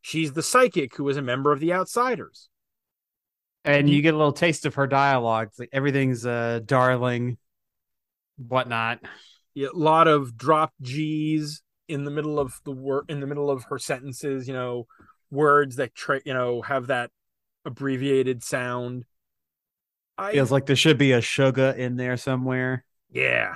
[0.01, 2.49] she's the psychic who was a member of the Outsiders.
[3.65, 5.47] And you get a little taste of her dialogue.
[5.49, 7.38] It's like everything's uh darling,
[8.38, 8.99] whatnot.
[9.53, 13.49] Yeah, a lot of drop G's in the middle of the word in the middle
[13.49, 14.88] of her sentences, you know,
[15.29, 17.12] words that tra- you know have that
[17.65, 19.05] abbreviated sound.
[20.17, 22.85] I, Feels like there should be a sugar in there somewhere.
[23.12, 23.55] yeah,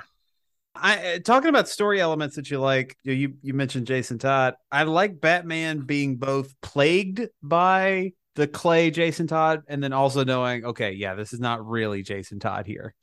[0.74, 2.96] I uh, talking about story elements that you like.
[3.04, 4.54] You you, you mentioned Jason Todd.
[4.72, 10.64] I like Batman being both plagued by the clay Jason Todd, and then also knowing,
[10.64, 12.94] okay, yeah, this is not really Jason Todd here,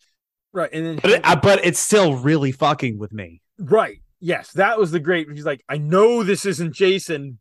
[0.52, 0.70] right.
[0.74, 3.42] And then but it, uh, but it's still really fucking with me.
[3.58, 5.28] right, yes, that was the great.
[5.32, 7.40] He's like, I know this isn't Jason,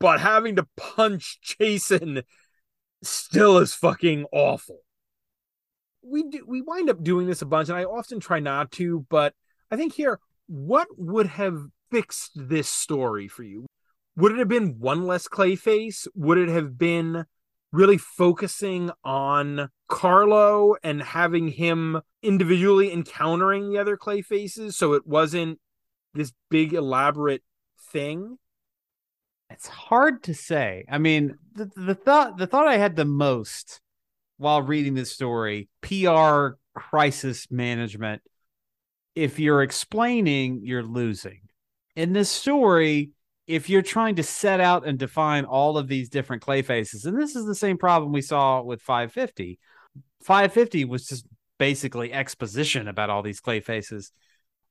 [0.00, 2.22] but having to punch Jason
[3.02, 4.78] still is fucking awful.
[6.02, 9.04] We do we wind up doing this a bunch, and I often try not to,
[9.10, 9.34] but
[9.70, 13.66] I think here, what would have fixed this story for you?
[14.16, 16.08] Would it have been one less Clayface?
[16.14, 17.24] Would it have been
[17.72, 25.60] really focusing on Karlo and having him individually encountering the other Clayfaces so it wasn't
[26.14, 27.42] this big elaborate
[27.92, 28.38] thing?
[29.50, 30.84] It's hard to say.
[30.90, 33.80] I mean, the, the thought the thought I had the most
[34.36, 38.22] while reading this story, PR crisis management.
[39.18, 41.40] If you're explaining, you're losing.
[41.96, 43.10] In this story,
[43.48, 47.20] if you're trying to set out and define all of these different clay faces, and
[47.20, 49.58] this is the same problem we saw with 550.
[50.22, 51.26] 550 was just
[51.58, 54.12] basically exposition about all these clay faces.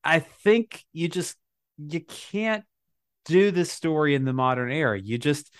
[0.02, 1.36] I think you just
[1.78, 2.64] you can't
[3.26, 4.98] do this story in the modern era.
[4.98, 5.54] You just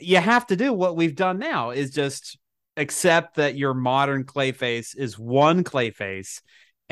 [0.00, 2.36] you have to do what we've done now is just
[2.76, 6.40] accept that your modern clayface is one clayface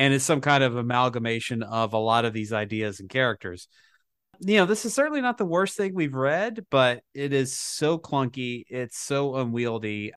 [0.02, 3.68] and it's some kind of amalgamation of a lot of these ideas and characters.
[4.40, 7.98] You know, this is certainly not the worst thing we've read, but it is so
[7.98, 10.10] clunky, it's so unwieldy.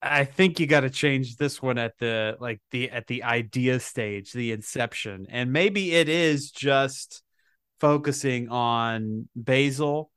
[0.00, 3.80] I think you got to change this one at the like the at the idea
[3.80, 5.26] stage, the inception.
[5.30, 7.24] And maybe it is just
[7.80, 10.12] focusing on Basil.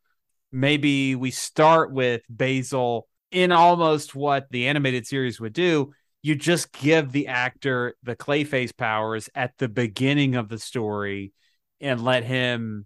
[0.51, 5.91] Maybe we start with Basil in almost what the animated series would do.
[6.21, 11.33] You just give the actor the clayface powers at the beginning of the story
[11.79, 12.85] and let him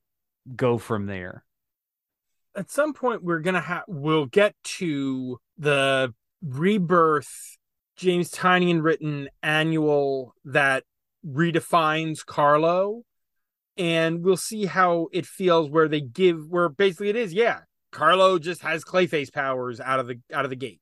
[0.55, 1.43] go from there.
[2.55, 7.57] At some point, we're gonna have we'll get to the rebirth
[7.95, 10.83] James Tynion written annual that
[11.25, 13.01] redefines Karlo
[13.77, 17.59] and we'll see how it feels where they give where basically it is yeah
[17.91, 20.79] karlo just has clayface powers out of the out of the gate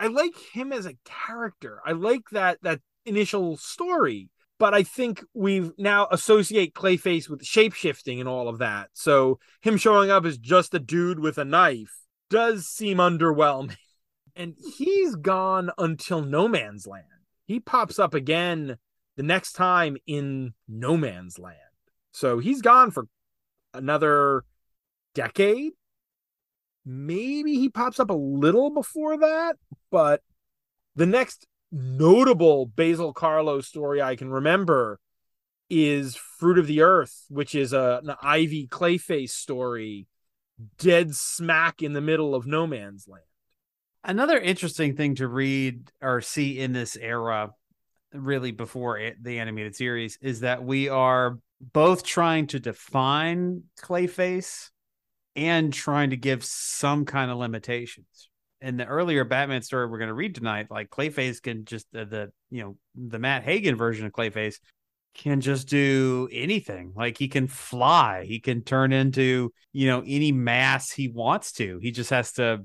[0.00, 5.22] i like him as a character i like that that initial story but i think
[5.34, 10.38] we've now associate clayface with shapeshifting and all of that so him showing up as
[10.38, 11.94] just a dude with a knife
[12.28, 13.76] does seem underwhelming
[14.36, 17.04] And he's gone until No Man's Land.
[17.46, 18.76] He pops up again
[19.16, 21.56] the next time in No Man's Land.
[22.12, 23.06] So he's gone for
[23.74, 24.44] another
[25.14, 25.72] decade.
[26.84, 29.56] Maybe he pops up a little before that,
[29.90, 30.22] but
[30.96, 34.98] the next notable Basil Karlo story I can remember
[35.68, 40.08] is Fruit of the Earth, which is a, an Ivy Clayface story,
[40.78, 43.24] dead smack in the middle of No Man's Land.
[44.02, 47.50] Another interesting thing to read or see in this era,
[48.12, 54.70] really before it, the animated series, is that we are both trying to define Clayface
[55.36, 58.28] and trying to give some kind of limitations.
[58.60, 62.04] In the earlier Batman story we're going to read tonight, like Clayface can just uh,
[62.04, 64.56] the you know the Matt Hagen version of Clayface
[65.14, 66.92] can just do anything.
[66.94, 71.78] Like he can fly, he can turn into you know any mass he wants to.
[71.78, 72.64] He just has to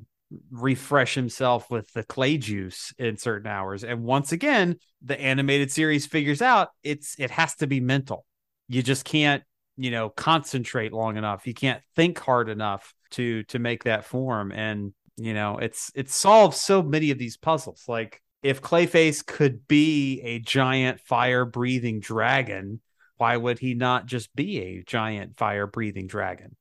[0.52, 3.84] refresh himself with the clay juice in certain hours.
[3.84, 8.26] And once again, the animated series figures out it's it has to be mental.
[8.68, 9.44] You just can't
[9.78, 14.52] you know concentrate long enough you can't think hard enough to to make that form
[14.52, 19.68] and you know it's it solves so many of these puzzles like if clayface could
[19.68, 22.80] be a giant fire breathing dragon
[23.18, 26.56] why would he not just be a giant fire breathing dragon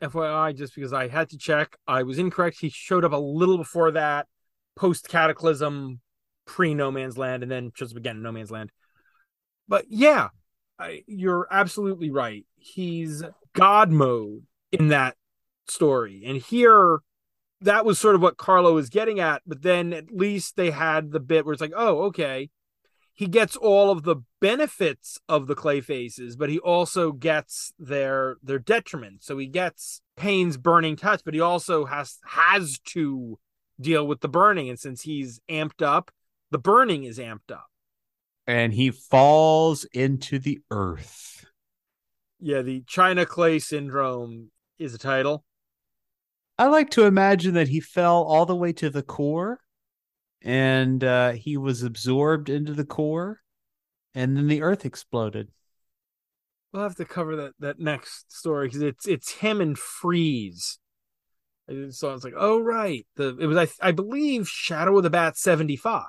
[0.00, 2.58] FYI, just because I had to check, I was incorrect.
[2.60, 4.26] He showed up a little before that,
[4.76, 6.00] post Cataclysm,
[6.46, 8.70] pre No Man's Land, and then shows up again in No Man's Land.
[9.66, 10.28] But yeah,
[10.78, 12.46] I, you're absolutely right.
[12.56, 15.16] He's God mode in that
[15.66, 16.22] story.
[16.24, 17.00] And here,
[17.60, 19.42] that was sort of what Karlo was getting at.
[19.46, 22.50] But then at least they had the bit where it's like, oh, okay.
[23.12, 28.36] He gets all of the benefits of the clay faces, but he also gets their
[28.44, 29.24] their detriment.
[29.24, 33.40] So he gets Payne's burning touch, but he also has has to
[33.80, 34.68] deal with the burning.
[34.68, 36.12] And since he's amped up,
[36.52, 37.66] the burning is amped up
[38.48, 41.44] and he falls into the earth.
[42.40, 45.44] Yeah, the China Clay Syndrome is a title.
[46.58, 49.60] I like to imagine that he fell all the way to the core
[50.40, 53.42] and uh, he was absorbed into the core
[54.14, 55.50] and then the earth exploded.
[56.72, 60.78] We'll have to cover that that next story because it's it's him and Freeze.
[61.90, 65.10] So I was like, oh right, the it was I I believe Shadow of the
[65.10, 66.04] Bat seventy five.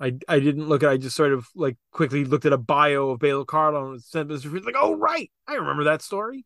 [0.00, 0.90] I I didn't look at.
[0.90, 4.30] I just sort of like quickly looked at a bio of Basil Karlo and said,
[4.30, 6.44] like, oh right, I remember that story.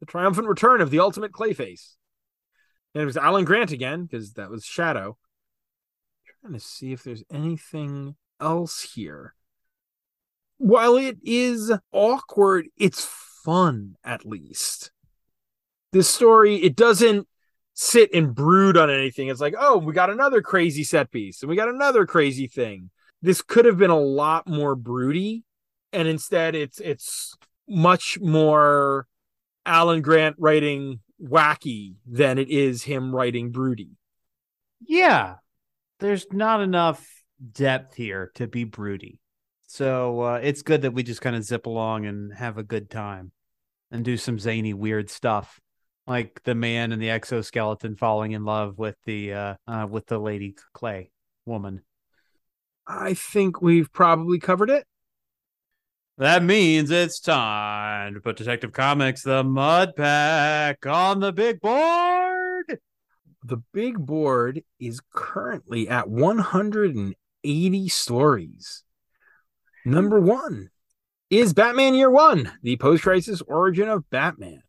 [0.00, 1.94] The triumphant return of the ultimate Clayface.
[2.94, 5.16] And it was Alan Grant again because that was Shadow.
[6.44, 9.34] I'm trying to see if there's anything else here.
[10.58, 13.04] While it is awkward, it's
[13.44, 14.90] fun at least.
[15.92, 17.28] This story, it doesn't
[17.76, 19.28] sit and brood on anything.
[19.28, 22.90] It's like, oh, we got another crazy set piece and we got another crazy thing.
[23.22, 25.44] This could have been a lot more broody,
[25.92, 27.36] and instead it's it's
[27.68, 29.06] much more
[29.64, 33.90] Alan Grant writing wacky than it is him writing broody.
[34.80, 35.36] Yeah.
[35.98, 37.06] There's not enough
[37.52, 39.18] depth here to be broody.
[39.66, 42.90] So uh, it's good that we just kind of zip along and have a good
[42.90, 43.32] time
[43.90, 45.58] and do some zany, weird stuff
[46.06, 50.18] like the man in the exoskeleton falling in love with the uh, uh with the
[50.18, 51.10] lady clay
[51.44, 51.82] woman.
[52.86, 54.86] I think we've probably covered it.
[56.18, 62.78] That means it's time to put detective comics the mud pack on the big board!
[63.44, 68.82] The big board is currently at 180 stories.
[69.84, 70.70] Number one
[71.28, 74.62] is batman year one the post-crisis origin of batman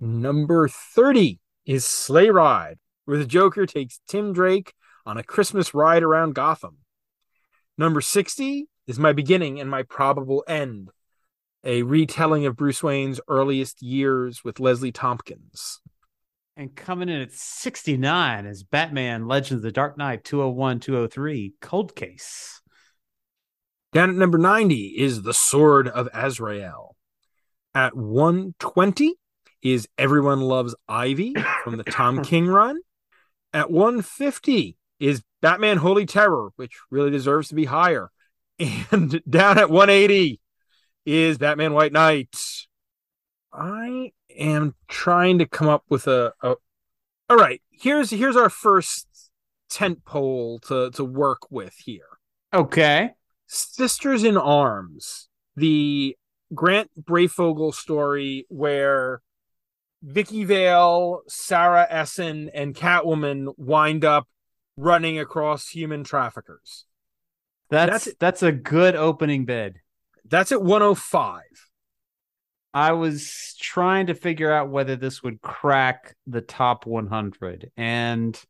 [0.00, 4.72] Number 30 is Sleigh Ride, where the Joker takes Tim Drake
[5.04, 6.78] on a Christmas ride around Gotham.
[7.76, 10.90] Number 60 is My Beginning and My Probable End,
[11.64, 15.80] a retelling of Bruce Wayne's earliest years with Leslie Thompkins.
[16.56, 21.96] And coming in at 69 is Batman Legends of the Dark Knight 201 203 Cold
[21.96, 22.60] Case.
[23.92, 26.94] Down at number 90 is The Sword of Azrael.
[27.74, 29.14] At 120
[29.62, 31.34] is Everyone Loves Ivy
[31.64, 32.80] from the Tom King run.
[33.52, 38.10] At 150 is Batman Holy Terror, which really deserves to be higher.
[38.58, 40.40] And down at 180
[41.06, 42.36] is Batman White Knight.
[43.52, 46.56] I am trying to come up with a, a
[47.30, 47.60] all right.
[47.70, 49.06] Here's here's our first
[49.70, 52.18] tent pole to to work with here.
[52.52, 53.10] Okay.
[53.46, 56.16] Sisters in Arms, the
[56.54, 59.22] Grant Breyfogle story where
[60.02, 64.28] Vicky Vale, Sarah Essen, and Catwoman wind up
[64.76, 66.86] running across human traffickers.
[67.70, 69.76] That's That's- that's, a good opening bid.
[70.24, 71.42] That's at 105.
[72.72, 77.70] I was trying to figure out whether this would crack the top 100.
[77.76, 78.40] And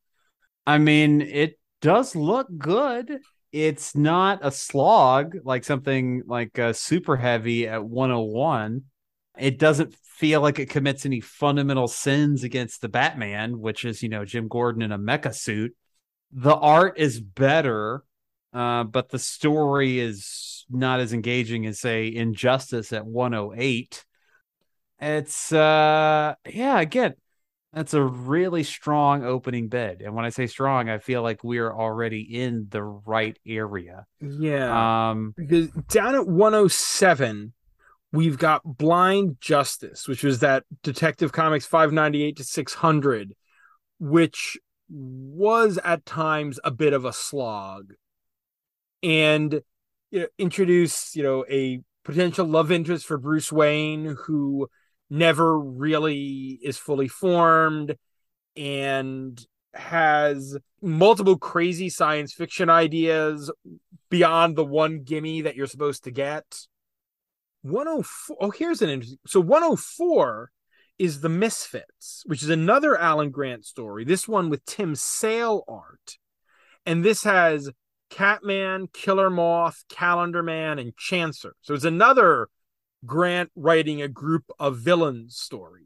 [0.66, 3.20] I mean, it does look good.
[3.52, 8.82] It's not a slog like something like uh, super heavy at 101.
[9.38, 14.08] It doesn't feel like it commits any fundamental sins against the Batman, which is, you
[14.08, 15.74] know, Jim Gordon in a mecha suit.
[16.32, 18.02] The art is better,
[18.52, 24.04] uh, but the story is not as engaging as, say, Injustice at 108
[25.00, 27.14] it's uh yeah again
[27.72, 31.72] that's a really strong opening bid and when i say strong i feel like we're
[31.72, 35.10] already in the right area Yeah.
[35.10, 37.52] um because down at 107
[38.12, 43.34] we've got blind justice which was that detective comics 598 to 600
[43.98, 47.92] which was at times a bit of a slog
[49.02, 49.60] and
[50.10, 54.68] you know introduce you know a potential love interest for bruce wayne who
[55.10, 57.96] never really is fully formed
[58.56, 63.50] and has multiple crazy science fiction ideas
[64.10, 66.44] beyond the one gimme that you're supposed to get.
[67.62, 68.36] 104.
[68.40, 69.18] Oh, here's an interesting.
[69.26, 70.50] So 104
[70.98, 74.04] is The Misfits, which is another Alan Grant story.
[74.04, 76.18] This one with Tim Sale art.
[76.84, 77.70] And this has
[78.10, 81.52] Catman, Killer Moth, Calendar Man, and Chancer.
[81.62, 82.48] So it's another
[83.06, 85.84] Grant writing a group of villains story.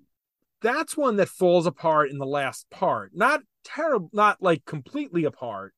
[0.63, 3.11] That's one that falls apart in the last part.
[3.15, 5.75] Not terrible, not like completely apart,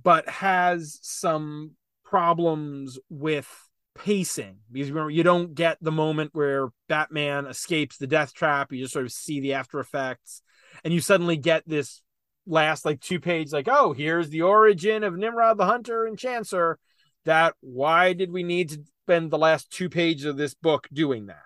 [0.00, 1.72] but has some
[2.04, 3.48] problems with
[3.94, 8.72] pacing because remember you don't get the moment where Batman escapes the death trap.
[8.72, 10.42] You just sort of see the after effects,
[10.84, 12.02] and you suddenly get this
[12.46, 16.76] last like two page like oh here's the origin of Nimrod the Hunter and Chancer.
[17.24, 21.26] That why did we need to spend the last two pages of this book doing
[21.26, 21.42] that?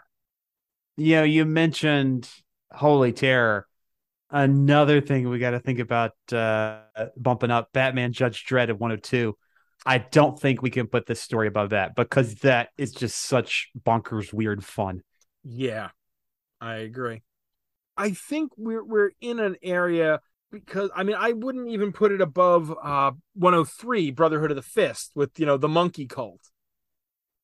[0.96, 2.28] you know you mentioned
[2.72, 3.66] holy terror
[4.30, 6.80] another thing we got to think about uh
[7.16, 9.36] bumping up batman judge dredd at 102
[9.86, 13.70] i don't think we can put this story above that because that is just such
[13.84, 15.02] bonkers weird fun
[15.48, 15.90] Yeah,
[16.60, 17.22] I agree.
[17.96, 20.20] I think we're we're in an area
[20.50, 25.12] because I mean I wouldn't even put it above uh 103 Brotherhood of the Fist
[25.14, 26.40] with you know the monkey cult.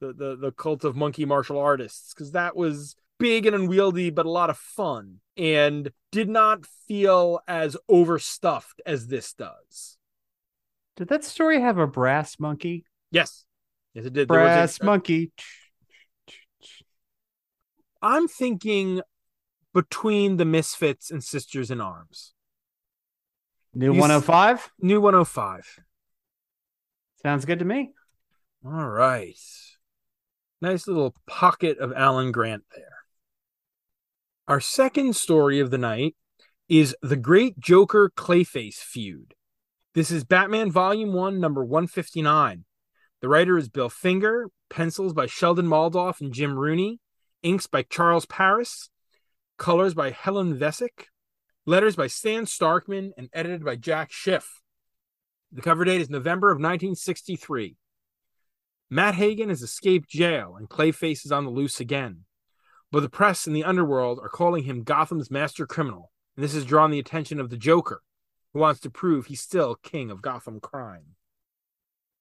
[0.01, 4.27] The the the cult of monkey martial artists cuz that was big and unwieldy but
[4.27, 9.97] a lot of fun and did not feel as overstuffed as this does.
[10.97, 13.45] Did that story have a brass monkey Yes.
[13.95, 14.29] Yes it did.
[14.29, 15.33] There was a- brass monkey
[18.01, 19.01] I'm thinking
[19.73, 22.35] between the Misfits and Sisters in Arms.
[23.75, 25.79] new You s- 105 New 105.
[27.23, 27.93] sounds good to me
[28.65, 29.39] All right.
[30.61, 32.99] Nice little pocket of Alan Grant there.
[34.47, 36.15] Our second story of the night
[36.69, 39.35] is The Great Joker Clayface Feud.
[39.95, 42.65] This is Batman Volume 1, number 159.
[43.21, 46.99] The writer is Bill Finger, pencils by Sheldon Moldoff and Jim Rooney,
[47.43, 48.89] inks by Charles Paris,
[49.59, 51.09] colors by Helen Vesic,
[51.67, 54.63] letters by Stan Starkman, and edited by Jack Schiff.
[55.53, 57.77] The cover date is November of 1963.
[58.89, 62.25] Matt Hagen has escaped jail and Clayface is on the loose again.
[62.91, 66.65] But the press and the underworld are calling him Gotham's master criminal, and this has
[66.65, 68.01] drawn the attention of the Joker,
[68.53, 71.17] who wants to prove he's still king of Gotham crime.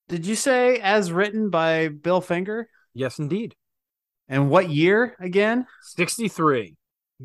[0.10, 3.56] did you say as written by bill finger Yes, indeed.
[4.28, 6.76] and what year again 63.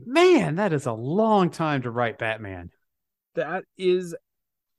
[0.07, 2.71] man that is a long time to write batman
[3.35, 4.15] That is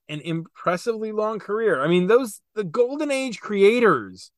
[0.10, 1.82] an impressively long career.
[1.84, 4.32] I mean, those, the Golden Age creators,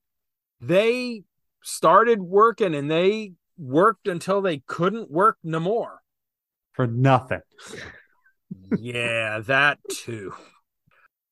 [0.60, 1.22] they
[1.62, 6.02] started working and they worked until they couldn't work no more.
[6.74, 7.42] for nothing
[8.80, 10.34] yeah, that too.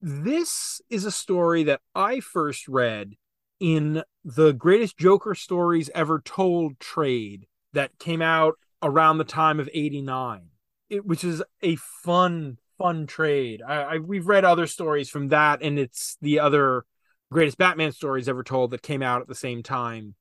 [0.02, 3.16] This is a story that I first read
[3.60, 9.70] in the greatest Joker stories ever told trade that came out around the time of
[9.74, 10.50] 89,
[10.90, 13.62] it, which is a fun, fun trade.
[13.68, 16.86] I, I we've read other stories from that, and it's the other
[17.32, 20.16] greatest Batman stories ever told that came out at the same time.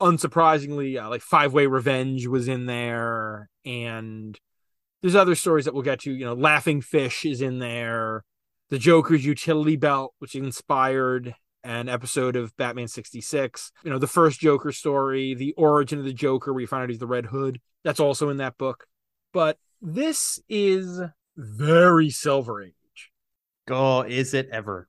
[0.00, 4.38] Unsurprisingly, uh, like Five Way Revenge was in there, and
[5.02, 6.12] there's other stories that we'll get to.
[6.12, 8.24] You know, Laughing Fish is in there.
[8.70, 11.34] The Joker's Utility Belt, which inspired
[11.64, 13.72] an episode of Batman 66.
[13.82, 16.90] You know, the first Joker story, the origin of the Joker, where you find out
[16.90, 17.60] he's the Red Hood.
[17.84, 18.86] That's also in that book.
[19.32, 21.00] but this is
[21.36, 23.12] very Silver Age.
[23.70, 24.88] Oh, is it ever?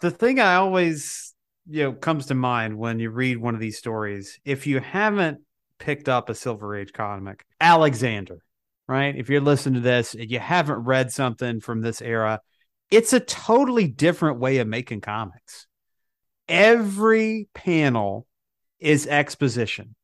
[0.00, 1.34] The thing I always,
[1.68, 5.40] you know, comes to mind when you read one of these stories, if you haven't
[5.78, 8.38] picked up a Silver Age comic, Alexander,
[8.90, 9.14] right?
[9.14, 12.40] If you're listening to this and you haven't read something from this era,
[12.90, 15.68] it's a totally different way of making comics.
[16.48, 18.26] Every panel
[18.80, 19.94] is exposition.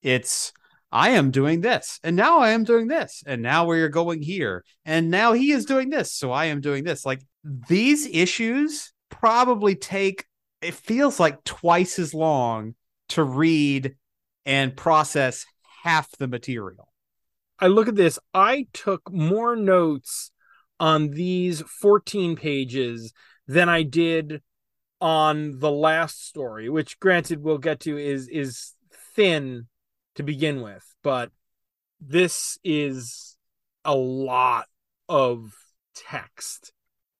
[0.00, 0.52] It's
[0.92, 4.22] I am doing this, and now I am doing this, and now we are going
[4.22, 7.04] here, and now he is doing this, so I am doing this.
[7.04, 10.24] Like these issues probably take
[10.62, 12.76] it feels like twice as long
[13.08, 13.96] to read
[14.46, 15.46] and process
[15.82, 16.89] half the material.
[17.60, 20.30] I look at this, I took more notes
[20.78, 23.12] on these 14 pages
[23.46, 24.42] than I did
[25.00, 28.74] on the last story, which granted we'll get to is is
[29.14, 29.66] thin
[30.14, 31.30] to begin with, but
[32.00, 33.36] this is
[33.84, 34.66] a lot
[35.08, 35.52] of
[35.94, 36.72] text.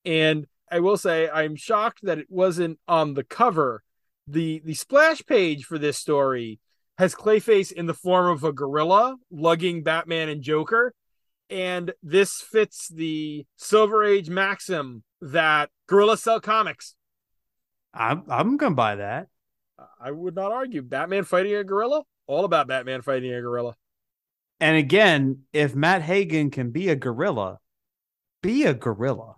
[0.04, 3.82] And I will say I'm shocked that it wasn't on the cover.
[4.26, 6.60] The the splash page for this story
[7.00, 10.92] has Clayface in the form of a gorilla lugging Batman and Joker.
[11.48, 16.94] And this fits the Silver Age maxim that gorillas sell comics.
[17.94, 19.28] I'm I'm gonna buy that.
[19.98, 20.82] I would not argue.
[20.82, 23.74] Batman fighting a gorilla, all about Batman fighting a gorilla.
[24.60, 27.60] And again, if Matt Hagen can be a gorilla,
[28.42, 29.36] be a gorilla.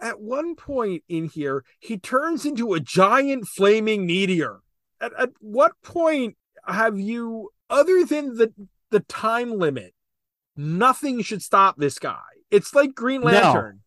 [0.00, 4.60] At one point in here, he turns into a giant flaming meteor.
[5.00, 6.36] At, at what point
[6.66, 8.52] have you, other than the
[8.90, 9.94] the time limit,
[10.56, 12.20] nothing should stop this guy?
[12.50, 13.80] It's like Green Lantern.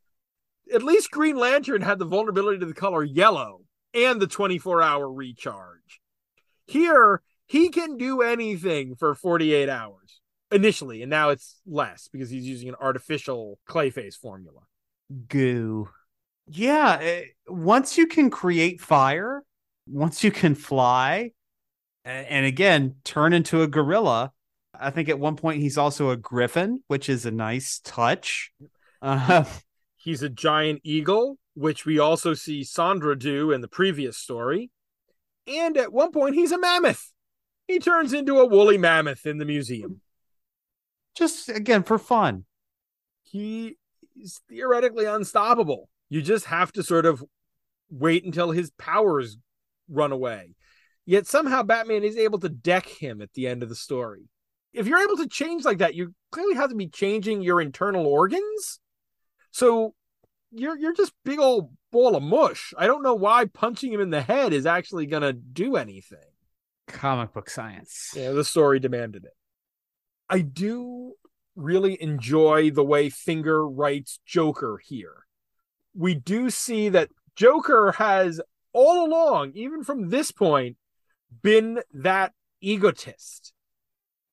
[0.68, 0.76] No.
[0.76, 3.62] At least Green Lantern had the vulnerability to the color yellow
[3.94, 6.02] and the 24 hour recharge.
[6.66, 10.22] Here, he can do anything for 48 hours
[10.52, 14.62] initially, and now it's less because he's using an artificial clayface formula.
[15.28, 15.90] Goo.
[16.48, 19.44] Yeah, it, eh, once you can create fire,
[19.88, 21.32] once you can fly,
[22.06, 24.32] and, again, turn into a gorilla.
[24.80, 28.52] I think at one point he's also a griffin, which is a nice touch.
[29.02, 29.46] Uh,
[29.98, 34.70] he's a giant eagle, which we also see Sandra do in the previous story.
[35.48, 37.12] And at one point, he's a mammoth.
[37.68, 40.02] He turns into a woolly mammoth in the museum.
[41.16, 42.46] Just again for fun.
[43.24, 43.78] He
[44.16, 45.90] is theoretically unstoppable.
[46.10, 47.24] You just have to sort of
[47.90, 49.38] wait until his powers
[49.90, 50.56] run away.
[51.06, 54.30] Yet somehow Batman is able to deck him at the end of the story.
[54.74, 58.08] If you're able to change like that, you clearly have to be changing your internal
[58.08, 58.80] organs.
[59.52, 59.94] So
[60.52, 62.74] you're you're just big old ball of mush.
[62.78, 66.20] I don't know why punching him in the head is actually gonna do anything.
[66.88, 68.14] Comic book science.
[68.16, 69.34] Yeah, the story demanded it.
[70.30, 71.14] I do
[71.56, 75.26] really enjoy the way Finger writes Joker here.
[75.94, 78.42] We do see that Joker has
[78.74, 80.78] all along, even from this point,
[81.42, 83.54] been that egotist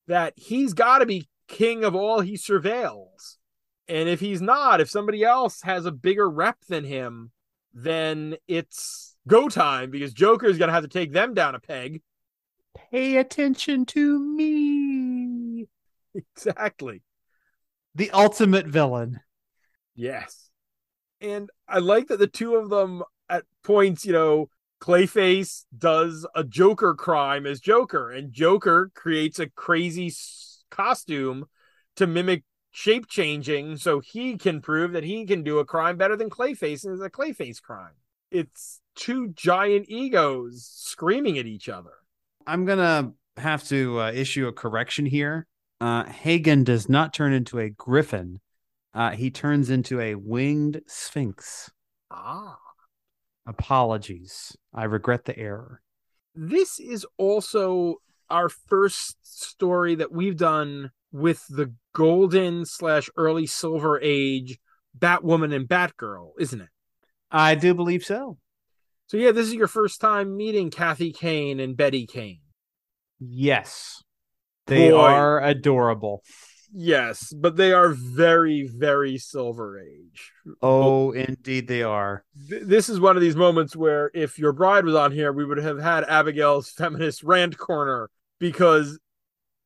[0.07, 3.37] that he's got to be king of all he surveils.
[3.89, 7.31] And if he's not, if somebody else has a bigger rep than him,
[7.75, 11.61] then it's go time because Joker is going to have to take them down a
[11.61, 12.03] peg.
[12.91, 15.69] Pay attention to me.
[16.15, 17.01] Exactly.
[17.95, 19.21] The ultimate villain.
[19.95, 20.51] Yes.
[21.23, 24.51] And I like that the two of them at points, you know,
[24.83, 30.13] Clayface does a Joker crime as Joker, and Joker creates a crazy
[30.73, 31.47] costume
[31.95, 36.17] to mimic shape changing so he can prove that he can do a crime better
[36.17, 37.93] than Clayface and is a Clayface crime.
[38.33, 41.93] It's two giant egos screaming at each other.
[42.45, 45.47] I'm going to have to uh, issue a correction here.
[45.81, 48.41] Uh, Hagen does not turn into a griffin,
[48.95, 51.71] uh, he turns into a winged sphinx.
[52.11, 52.59] Ah.
[53.47, 54.57] Apologies.
[54.75, 55.83] I regret the error.
[56.35, 57.97] This is also
[58.31, 64.59] our first story that we've done with the golden slash early silver age
[64.99, 66.69] Batwoman and Batgirl, isn't it?
[67.31, 68.39] I do believe so.
[69.07, 72.41] So yeah, this is your first time meeting Kathy Kane and Betty Kane.
[73.19, 74.03] Yes.
[74.67, 74.97] They Boy.
[74.97, 76.23] are adorable.
[76.75, 80.33] Yes, but they are very, very Silver Age.
[80.63, 82.25] Oh, indeed, they are.
[82.49, 85.45] Th- this is one of these moments where if your bride was on here, we
[85.45, 88.09] would have had Abigail's feminist rant corner
[88.39, 88.99] because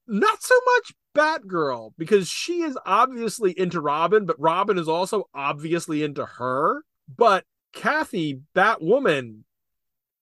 [0.09, 6.03] not so much Batgirl, because she is obviously into Robin, but Robin is also obviously
[6.03, 6.83] into her.
[7.17, 9.43] But Kathy, Batwoman,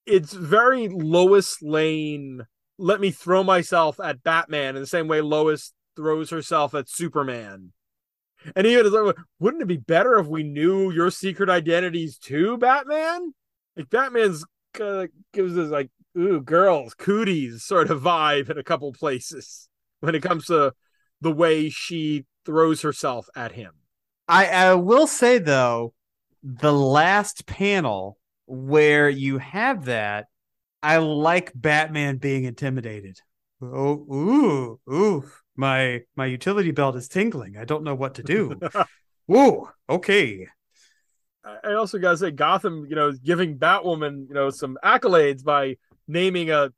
[0.05, 2.43] it's very Lois Lane.
[2.76, 7.73] Let me throw myself at Batman in the same way Lois throws herself at Superman.
[8.55, 13.33] And even like, wouldn't it be better if we knew your secret identities too, Batman?
[13.77, 18.65] Like Batman's kind of gives us like ooh girls cooties sort of vibe in a
[18.65, 19.69] couple places
[20.01, 20.73] when it comes to
[21.21, 23.73] the way she throws herself at him.
[24.29, 25.95] I, I will say though,
[26.43, 30.27] the last panel where you have that,
[30.83, 33.19] I like Batman being intimidated.
[33.63, 37.57] Oh, ooh, ooh, my my utility belt is tingling.
[37.57, 38.59] I don't know what to do.
[39.27, 40.49] Whoa, okay.
[41.45, 45.77] I also gotta say, Gotham, you know, giving Batwoman, you know, some accolades by
[46.09, 46.71] naming a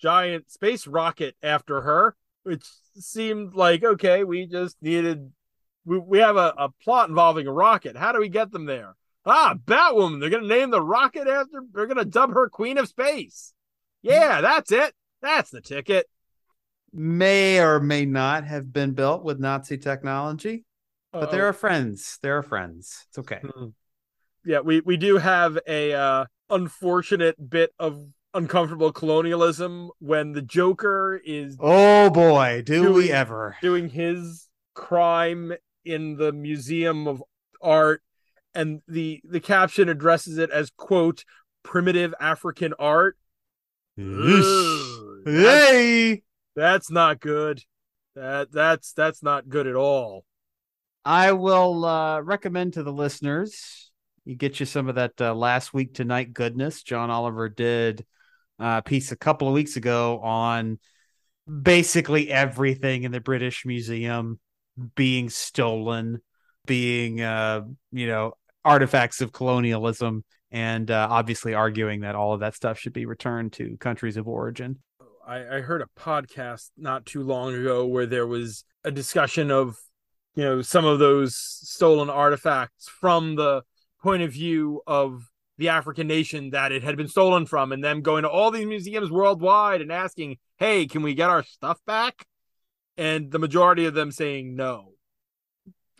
[0.00, 2.64] giant space rocket after her, which
[2.98, 5.30] seemed like okay, we just needed
[5.84, 7.96] we, we have a, a plot involving a rocket.
[7.96, 8.94] How do we get them there?
[9.24, 10.20] Ah, Batwoman.
[10.20, 13.52] They're gonna name the rocket after they're gonna dub her Queen of Space.
[14.02, 14.94] Yeah, that's it.
[15.20, 16.08] That's the ticket.
[16.92, 20.64] May or may not have been built with Nazi technology,
[21.12, 21.30] but Uh-oh.
[21.32, 22.18] there are friends.
[22.22, 23.06] There are friends.
[23.08, 23.40] It's okay.
[23.42, 23.68] Hmm.
[24.44, 31.20] Yeah, we we do have a uh, unfortunate bit of uncomfortable colonialism when the Joker
[31.24, 33.56] is Oh boy, do Do we ever?
[33.62, 35.52] doing his crime
[35.84, 37.22] in the Museum of
[37.60, 38.02] Art,
[38.54, 41.24] and the the caption addresses it as quote
[41.62, 43.16] primitive African art.
[45.24, 46.22] Hey,
[46.54, 47.62] that's not good.
[48.14, 50.24] That that's that's not good at all.
[51.04, 53.90] I will uh, recommend to the listeners.
[54.24, 56.82] You get you some of that uh, last week tonight goodness.
[56.82, 58.04] John Oliver did
[58.60, 60.78] uh, a piece a couple of weeks ago on
[61.62, 64.38] basically everything in the British Museum
[64.94, 66.20] being stolen,
[66.66, 68.34] being uh, you know
[68.64, 73.54] artifacts of colonialism, and uh, obviously arguing that all of that stuff should be returned
[73.54, 74.78] to countries of origin.
[75.26, 79.78] I, I heard a podcast not too long ago where there was a discussion of
[80.34, 83.62] you know some of those stolen artifacts from the
[84.02, 88.02] point of view of the African nation that it had been stolen from, and them
[88.02, 92.26] going to all these museums worldwide and asking, "Hey, can we get our stuff back?"
[92.96, 94.92] And the majority of them saying no.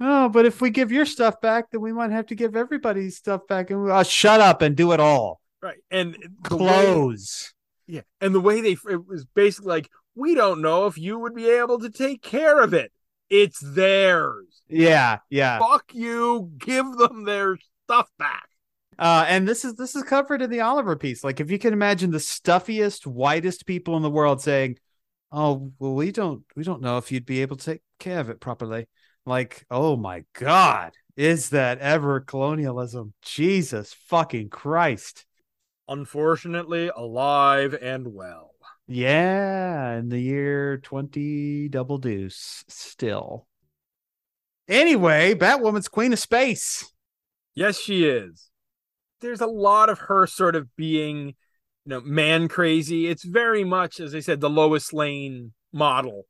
[0.01, 3.17] Oh, but if we give your stuff back, then we might have to give everybody's
[3.17, 3.71] stuff back.
[3.71, 5.41] And we, uh, shut up and do it all.
[5.63, 7.53] Right, and Close.
[7.87, 11.35] Yeah, and the way they it was basically like, "We don't know if you would
[11.35, 12.93] be able to take care of it.
[13.31, 15.59] It's theirs." Yeah, yeah.
[15.59, 18.49] fuck you give them their stuff back
[18.99, 21.25] Uh, and this is this is covered in the Oliver piece.
[21.25, 24.79] Like, if you can imagine the stuffiest, whitest people in the world saying,
[25.31, 28.31] "Oh, well, we don't we don't know if you'd be able to take care of
[28.31, 28.89] it properly."
[29.27, 33.15] Like, oh my god, is that ever colonialism?
[33.23, 35.27] Jesus fucking Christ!
[35.89, 38.53] Unfortunately alive and well.
[38.87, 43.47] Yeah, in the year 20 double deuce still.
[44.69, 46.93] Anyway, Batwoman's Queen of Space.
[47.55, 48.51] yes she is.
[49.21, 51.29] There's a lot of her sort of being
[51.85, 53.07] you know man crazy.
[53.09, 56.27] It's very much as i said the Lois Lane model.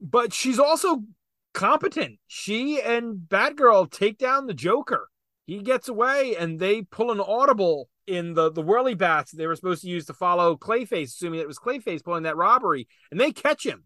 [0.00, 1.04] But she's also
[1.52, 2.18] competent.
[2.26, 5.08] She and batgirl take down the joker.
[5.46, 9.56] He gets away and they pull an audible in the the whirly bats they were
[9.56, 13.32] supposed to use to follow clayface assuming it was clayface pulling that robbery and they
[13.32, 13.84] catch him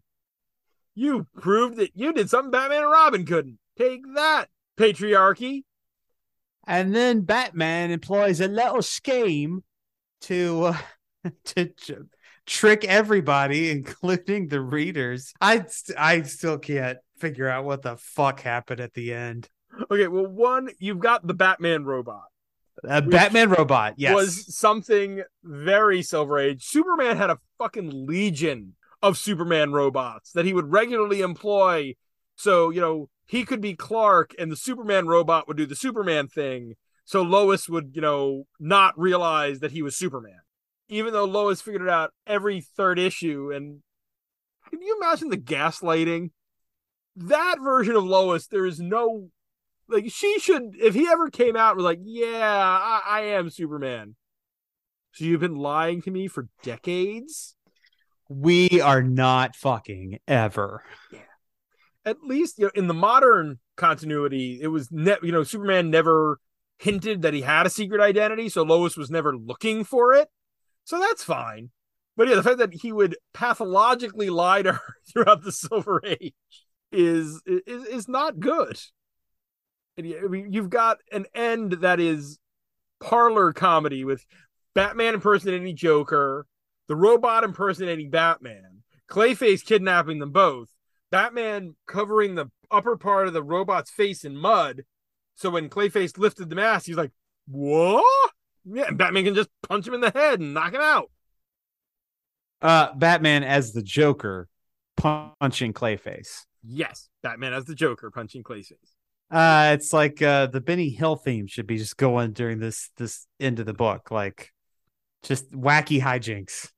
[0.95, 4.47] you proved that you did something batman and robin couldn't take that
[4.77, 5.63] patriarchy
[6.67, 9.63] And then Batman employs a little scheme
[10.21, 10.77] to uh,
[11.45, 11.93] to tr-
[12.45, 15.33] trick everybody, including the readers.
[15.41, 19.49] I st- I still can't figure out what the fuck happened at the end.
[19.91, 22.28] okay well one you've got the batman robot
[22.83, 24.13] A Batman robot, yes.
[24.13, 26.63] was something very Silver Age.
[26.63, 31.95] Superman had a fucking legion of Superman robots that he would regularly employ.
[32.35, 36.27] So, you know, he could be Clark and the Superman robot would do the Superman
[36.27, 36.75] thing.
[37.05, 40.39] So Lois would, you know, not realize that he was Superman.
[40.89, 43.51] Even though Lois figured it out every third issue.
[43.53, 43.81] And
[44.69, 46.31] can you imagine the gaslighting?
[47.15, 49.29] That version of Lois, there is no
[49.89, 53.49] like she should if he ever came out and was like yeah I, I am
[53.49, 54.15] superman.
[55.13, 57.55] So you've been lying to me for decades?
[58.29, 60.83] We are not fucking ever.
[61.11, 61.19] Yeah.
[62.05, 66.39] At least you know in the modern continuity it was ne- you know superman never
[66.77, 70.29] hinted that he had a secret identity so lois was never looking for it.
[70.83, 71.71] So that's fine.
[72.15, 76.33] But yeah the fact that he would pathologically lie to her throughout the silver age
[76.91, 78.79] is is is not good
[79.99, 82.39] and you- I mean, you've got an end that is
[82.99, 84.25] parlor comedy with
[84.73, 86.45] batman impersonating joker
[86.87, 90.69] the robot impersonating batman clayface kidnapping them both
[91.11, 94.83] Batman covering the upper part of the robot's face in mud.
[95.35, 97.11] So when Clayface lifted the mask, he's like,
[97.47, 98.31] "What?"
[98.65, 101.09] Yeah, and Batman can just punch him in the head and knock him out.
[102.61, 104.49] Uh, Batman as the Joker
[104.97, 106.45] punching Clayface.
[106.61, 108.93] Yes, Batman as the Joker punching Clayface.
[109.31, 113.27] Uh, it's like uh, the Benny Hill theme should be just going during this this
[113.39, 114.51] end of the book, like
[115.23, 116.71] just wacky hijinks.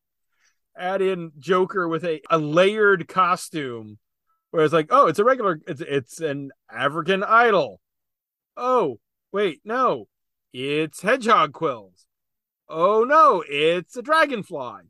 [0.77, 3.99] Add in Joker with a, a layered costume,
[4.49, 7.79] where it's like, oh, it's a regular, it's it's an African idol.
[8.57, 8.99] Oh,
[9.31, 10.07] wait, no,
[10.51, 12.05] it's hedgehog quills.
[12.67, 14.81] Oh no, it's a dragonfly.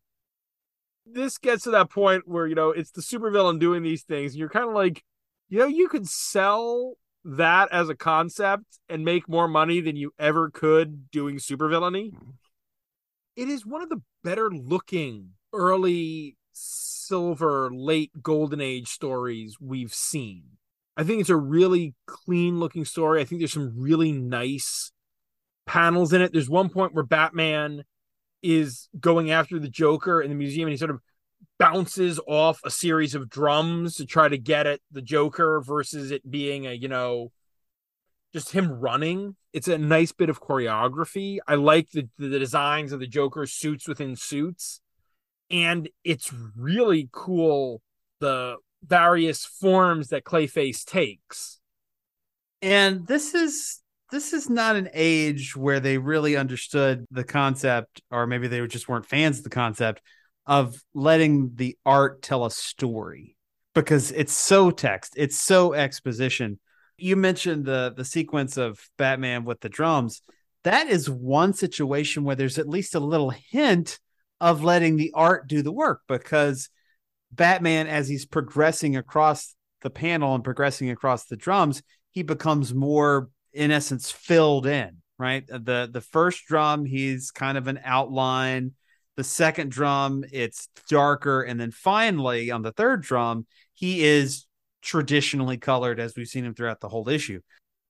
[1.05, 4.39] This gets to that point where you know it's the supervillain doing these things, and
[4.39, 5.03] you're kind of like,
[5.49, 10.13] you know, you could sell that as a concept and make more money than you
[10.17, 12.11] ever could doing supervillainy.
[12.13, 12.30] Hmm.
[13.36, 20.43] It is one of the better looking early silver, late golden age stories we've seen.
[20.97, 23.22] I think it's a really clean looking story.
[23.22, 24.91] I think there's some really nice
[25.65, 26.34] panels in it.
[26.34, 27.84] There's one point where Batman
[28.43, 30.99] is going after the Joker in the museum and he sort of
[31.62, 36.30] bounces off a series of drums to try to get at the Joker versus it
[36.30, 37.32] being a, you know,
[38.34, 39.36] just him running.
[39.53, 41.38] It's a nice bit of choreography.
[41.47, 44.82] I like the, the designs of the Joker suits within suits.
[45.51, 47.84] And it's really cool
[48.22, 51.59] the various forms that Clayface takes.
[52.64, 53.82] And this is
[54.12, 58.89] this is not an age where they really understood the concept, or maybe they just
[58.89, 60.01] weren't fans of the concept
[60.45, 63.37] of letting the art tell a story
[63.73, 66.59] because it's so text, it's so exposition.
[66.97, 70.21] You mentioned the the sequence of Batman with the drums.
[70.63, 73.99] That is one situation where there's at least a little hint
[74.39, 76.69] of letting the art do the work because
[77.31, 81.81] Batman, as he's progressing across the panel and progressing across the drums,
[82.11, 84.97] he becomes more, in essence, filled in.
[85.17, 85.45] Right.
[85.47, 88.73] The the first drum, he's kind of an outline.
[89.18, 94.45] The second drum, it's darker, and then finally on the third drum, he is
[94.82, 97.41] traditionally colored as we've seen him throughout the whole issue.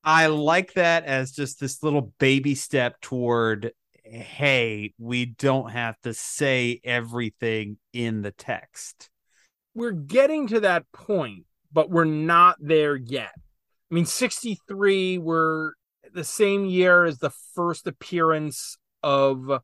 [0.03, 3.71] I like that as just this little baby step toward
[4.03, 9.09] hey, we don't have to say everything in the text.
[9.73, 13.31] We're getting to that point, but we're not there yet.
[13.35, 15.75] I mean, 63 were
[16.13, 19.61] the same year as the first appearance of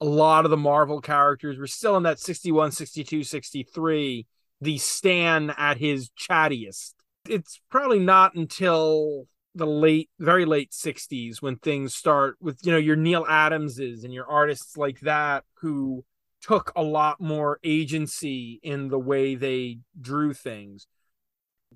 [0.00, 1.58] a lot of the Marvel characters.
[1.58, 4.26] We're still in that 61, 62, 63,
[4.60, 6.94] the Stan at his chattiest.
[7.28, 12.78] It's probably not until the late very late 60s when things start with you know
[12.78, 16.04] your Neil Adamses and your artists like that who
[16.42, 20.86] took a lot more agency in the way they drew things.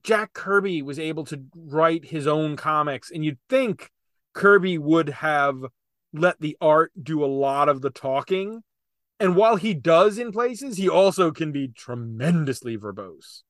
[0.02, 3.90] Jack Kirby was able to write his own comics and you'd think
[4.34, 5.56] Kirby would have
[6.18, 8.62] let the art do a lot of the talking.
[9.20, 13.42] And while he does in places, he also can be tremendously verbose.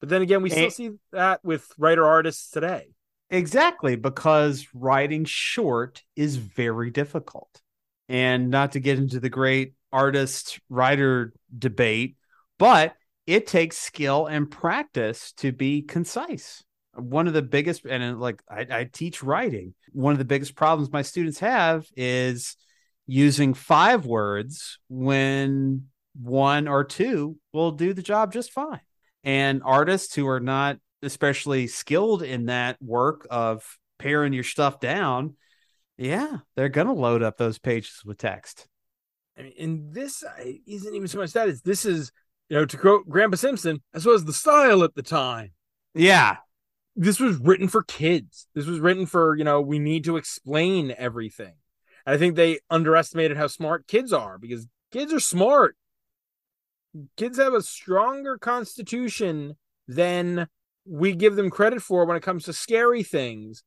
[0.00, 2.88] But then again, we still see that with writer artists today.
[3.30, 7.60] Exactly, because writing short is very difficult.
[8.08, 12.16] And not to get into the great artist writer debate,
[12.58, 12.94] but
[13.26, 16.64] it takes skill and practice to be concise.
[16.98, 20.54] One of the biggest, and uh, like I, I teach writing, one of the biggest
[20.54, 22.56] problems my students have is
[23.06, 25.86] using five words when
[26.20, 28.80] one or two will do the job just fine.
[29.24, 33.64] And artists who are not especially skilled in that work of
[33.98, 35.36] paring your stuff down,
[35.96, 38.66] yeah, they're going to load up those pages with text.
[39.38, 40.24] I mean, and this
[40.66, 42.10] isn't even so much that it's this is
[42.48, 45.52] you know to quote Grandpa Simpson, as well as the style at the time.
[45.94, 46.36] Yeah,
[46.98, 48.48] this was written for kids.
[48.54, 51.54] This was written for you know we need to explain everything.
[52.04, 55.76] And I think they underestimated how smart kids are because kids are smart.
[57.16, 60.48] Kids have a stronger constitution than
[60.84, 63.62] we give them credit for when it comes to scary things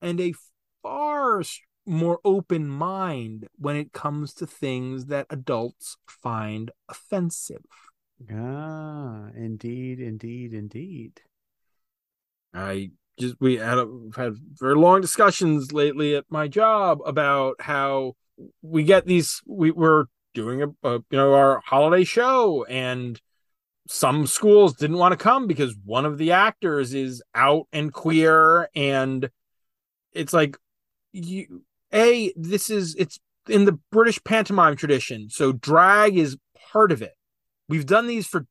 [0.00, 0.34] and a
[0.82, 1.42] far
[1.86, 7.64] more open mind when it comes to things that adults find offensive.
[8.30, 11.22] Ah, indeed, indeed, indeed.
[12.52, 18.14] I just we had a, had very long discussions lately at my job about how
[18.62, 23.20] we get these we were doing a, a you know our holiday show and
[23.88, 28.68] some schools didn't want to come because one of the actors is out and queer
[28.74, 29.30] and
[30.12, 30.56] it's like
[31.12, 36.36] you a this is it's in the british pantomime tradition so drag is
[36.72, 37.14] part of it.
[37.68, 38.46] We've done these for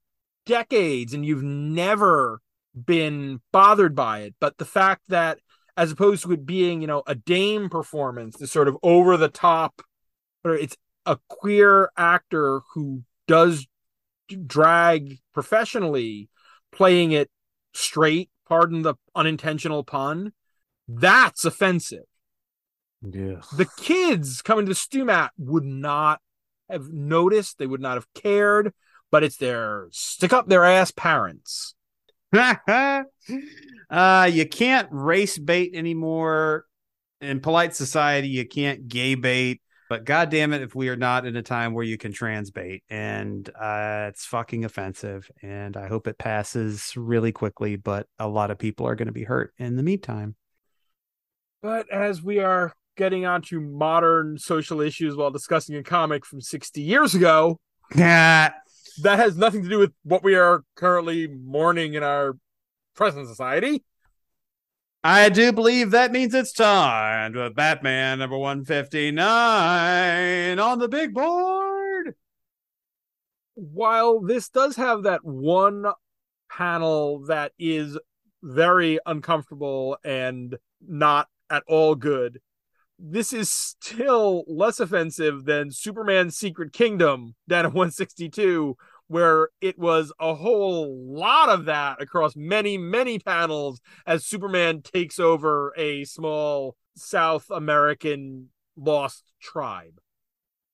[0.46, 2.42] decades and you've never
[2.74, 5.40] been bothered by it, but the fact that
[5.78, 9.30] as opposed to it being, you know, a dame performance, this sort of over the
[9.30, 9.82] top,
[10.44, 13.66] or it's a queer actor who does
[14.46, 16.30] drag professionally,
[16.72, 17.30] playing it
[17.74, 20.34] straight, pardon the unintentional pun,
[20.88, 22.04] that's offensive.
[23.02, 23.42] Yeah.
[23.56, 26.20] The kids coming to the mat would not
[26.70, 28.74] have noticed, they would not have cared,
[29.12, 31.74] but it's their stick up their ass parents.
[33.90, 36.66] uh, you can't race bait anymore.
[37.22, 39.62] In polite society, you can't gay bait.
[39.90, 42.52] But god damn it, if we are not in a time where you can trans
[42.52, 45.30] bait, and uh, it's fucking offensive.
[45.42, 47.76] And I hope it passes really quickly.
[47.76, 50.36] But a lot of people are going to be hurt in the meantime.
[51.64, 56.82] But as we are getting onto modern social issues while discussing a comic from 60
[56.82, 57.58] years ago,
[57.96, 58.54] Yeah.
[59.02, 62.38] that has nothing to do with what we are currently mourning in our
[62.96, 63.84] present society.
[65.04, 72.16] I do believe that means it's time to Batman number 159 on the big board.
[73.56, 75.86] While this does have that one
[76.52, 77.98] panel that is
[78.44, 82.42] very uncomfortable and not at all good,
[83.00, 88.76] this is still less offensive than Superman's Secret Kingdom down at 162,
[89.08, 95.20] where it was a whole lot of that across many, many panels as Superman takes
[95.20, 100.00] over a small South American lost tribe.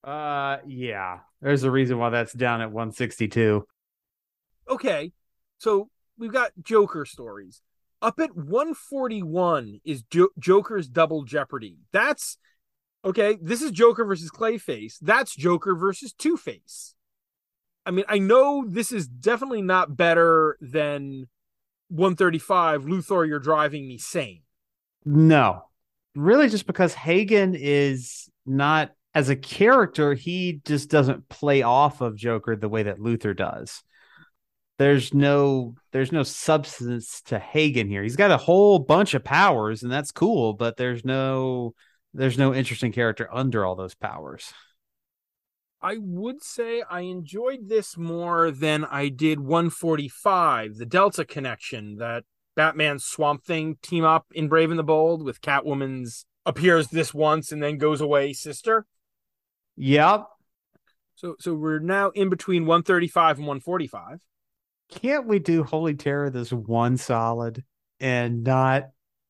[0.04, 1.20] Uh, yeah.
[1.42, 3.66] There's a reason why that's down at 162.
[4.68, 5.12] Okay,
[5.60, 7.62] so we've got Joker stories.
[8.06, 11.78] Up at 141 is jo- Joker's Double Jeopardy.
[11.92, 12.38] That's
[13.04, 13.40] okay.
[13.42, 14.98] This is Joker versus Clayface.
[15.02, 16.94] That's Joker versus Two Face.
[17.84, 21.28] I mean, I know this is definitely not better than
[21.90, 22.84] 135.
[22.84, 24.44] Luthor, you're driving me sane.
[25.04, 25.64] No,
[26.14, 32.16] really, just because Hagen is not as a character, he just doesn't play off of
[32.16, 33.82] Joker the way that Luthor does.
[34.78, 38.04] There's no there's no substance to Hagen here.
[38.04, 41.74] He's got a whole bunch of powers, and that's cool, but there's no
[42.14, 44.54] there's no interesting character under all those powers.
[45.82, 52.24] I would say I enjoyed this more than I did 145, the Delta connection that
[52.56, 57.52] Batman Swamp Thing team up in Brave and the Bold with Catwoman's appears this once
[57.52, 58.86] and then goes away sister.
[59.78, 60.26] Yep.
[61.16, 64.20] So so we're now in between 135 and 145.
[64.92, 67.64] Can't we do Holy Terror this one solid
[68.00, 68.90] and not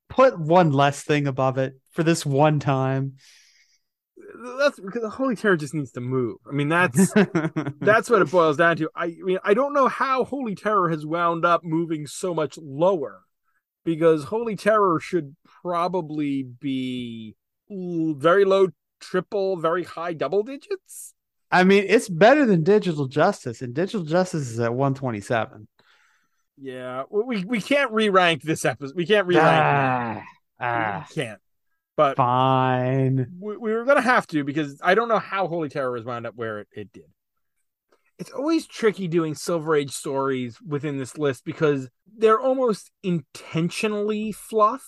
[0.09, 3.13] put one less thing above it for this one time?
[4.59, 6.37] That's because the Holy Terror just needs to move.
[6.47, 7.13] I mean, that's
[7.79, 8.89] that's what it boils down to.
[8.95, 12.57] I, I mean, I don't know how Holy Terror has wound up moving so much
[12.57, 13.21] lower
[13.83, 17.35] because Holy Terror should probably be
[17.69, 18.67] very low
[18.99, 21.14] triple, very high double digits.
[21.55, 25.69] I mean, it's better than Digital Justice, and Digital Justice is at 127.
[26.57, 28.95] Yeah, we we can't re-rank this episode.
[28.95, 29.47] We can't re-rank.
[29.47, 30.23] Ah,
[30.59, 31.39] ah, we can't.
[31.95, 33.37] But fine.
[33.39, 36.27] we, we were gonna have to because I don't know how Holy Terror has wound
[36.27, 37.05] up where it, it did.
[38.19, 41.87] It's always tricky doing Silver Age stories within this list because
[42.17, 44.85] they're almost intentionally fluff.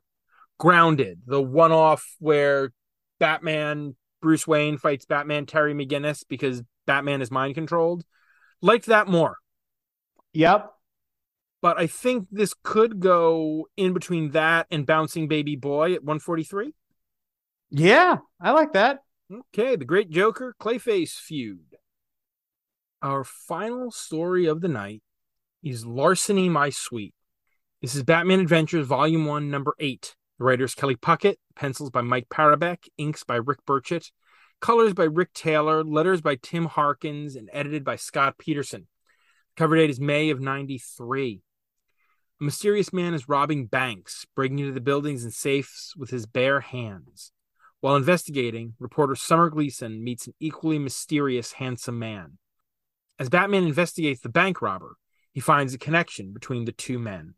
[0.59, 2.71] grounded the one off where
[3.19, 8.03] batman bruce wayne fights batman terry mcginnis because batman is mind controlled
[8.61, 9.37] like that more
[10.33, 10.71] Yep.
[11.61, 16.73] but i think this could go in between that and bouncing baby boy at 143
[17.69, 18.99] Yeah, I like that.
[19.29, 21.75] Okay the great joker clayface feud
[23.01, 25.03] our final story of the night
[25.61, 27.13] is larceny my sweet
[27.81, 32.29] this is batman adventures volume 1 number 8 The writers Kelly Puckett, pencils by Mike
[32.29, 34.11] Parobeck, inks by Rick Burchett,
[34.61, 38.87] colors by Rick Taylor, letters by Tim Harkins, and edited by Scott Peterson.
[39.57, 41.41] Cover date is May of 93.
[42.39, 46.61] A mysterious man is robbing banks, breaking into the buildings and safes with his bare
[46.61, 47.33] hands.
[47.87, 52.37] While investigating, reporter Summer Gleason meets an equally mysterious, handsome man.
[53.17, 54.97] As Batman investigates the bank robber,
[55.31, 57.35] he finds a connection between the two men.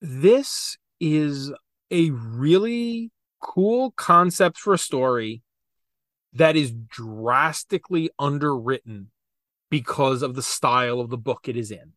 [0.00, 1.52] This is
[1.90, 5.42] a really cool concept for a story
[6.32, 9.10] that is drastically underwritten
[9.68, 11.92] because of the style of the book it is in.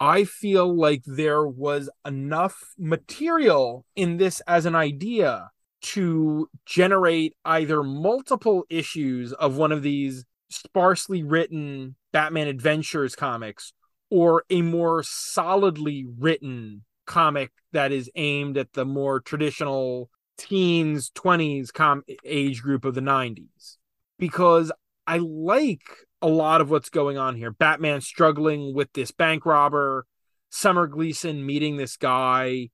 [0.00, 5.52] I feel like there was enough material in this as an idea
[5.82, 13.72] to generate either multiple issues of one of these sparsely written Batman Adventures comics
[14.10, 20.08] or a more solidly written comic that is aimed at the more traditional
[20.38, 23.76] teens 20s com age group of the 90s
[24.18, 24.72] because
[25.06, 25.82] i like
[26.22, 27.50] a lot of what's going on here.
[27.50, 30.06] Batman struggling with this bank robber
[30.50, 32.70] summer gleason meeting this guy.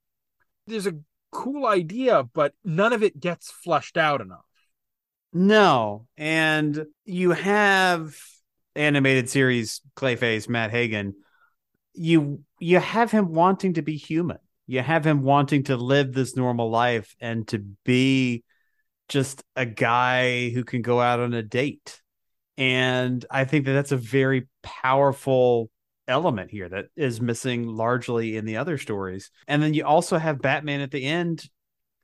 [0.66, 0.92] There's a
[1.38, 4.44] cool idea but none of it gets flushed out enough.
[5.32, 6.06] No.
[6.16, 8.16] And you have
[8.74, 11.14] animated series clayface matt hagen
[11.98, 14.38] you you have him wanting to be human.
[14.66, 18.44] You have him wanting to live this normal life and to be
[19.08, 22.00] just a guy who can go out on a date.
[22.56, 25.70] And I think that that's a very powerful
[26.08, 29.30] element here that is missing largely in the other stories.
[29.46, 31.44] And then you also have Batman at the end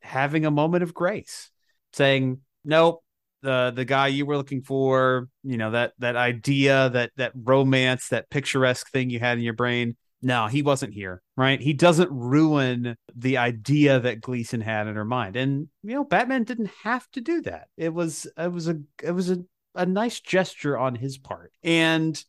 [0.01, 1.51] having a moment of grace,
[1.93, 3.03] saying, "Nope,
[3.43, 8.09] the the guy you were looking for, you know, that that idea, that that romance,
[8.09, 11.61] that picturesque thing you had in your brain, no, he wasn't here, right?
[11.61, 15.37] He doesn't ruin the idea that Gleeson had in her mind.
[15.37, 17.69] And you know, Batman didn't have to do that.
[17.77, 19.45] It was it was a it was a,
[19.75, 21.53] a nice gesture on his part.
[21.63, 22.23] And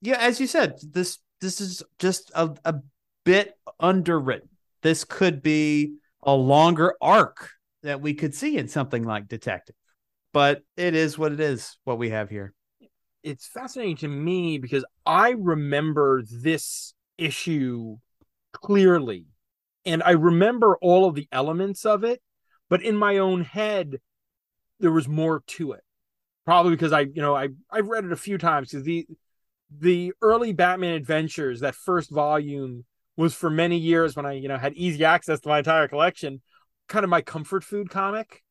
[0.00, 2.74] yeah, as you said, this this is just a, a
[3.24, 4.48] bit underwritten.
[4.82, 7.50] This could be a longer arc
[7.82, 9.74] that we could see in something like Detective.
[10.32, 12.54] But it is what it is, what we have here.
[13.22, 17.96] It's fascinating to me because I remember this issue
[18.52, 19.26] clearly.
[19.84, 22.20] And I remember all of the elements of it,
[22.68, 24.00] but in my own head,
[24.78, 25.82] there was more to it.
[26.44, 29.06] Probably because I, you know, I I've read it a few times because the
[29.70, 32.84] the early Batman adventures, that first volume
[33.16, 36.40] was for many years when I, you know, had easy access to my entire collection,
[36.88, 38.42] kind of my comfort food comic.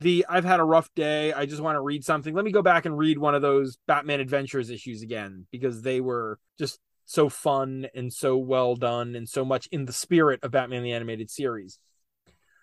[0.00, 2.34] The I've had a rough day, I just want to read something.
[2.34, 6.00] Let me go back and read one of those Batman Adventures issues again because they
[6.00, 10.50] were just so fun and so well done and so much in the spirit of
[10.50, 11.78] Batman the Animated Series.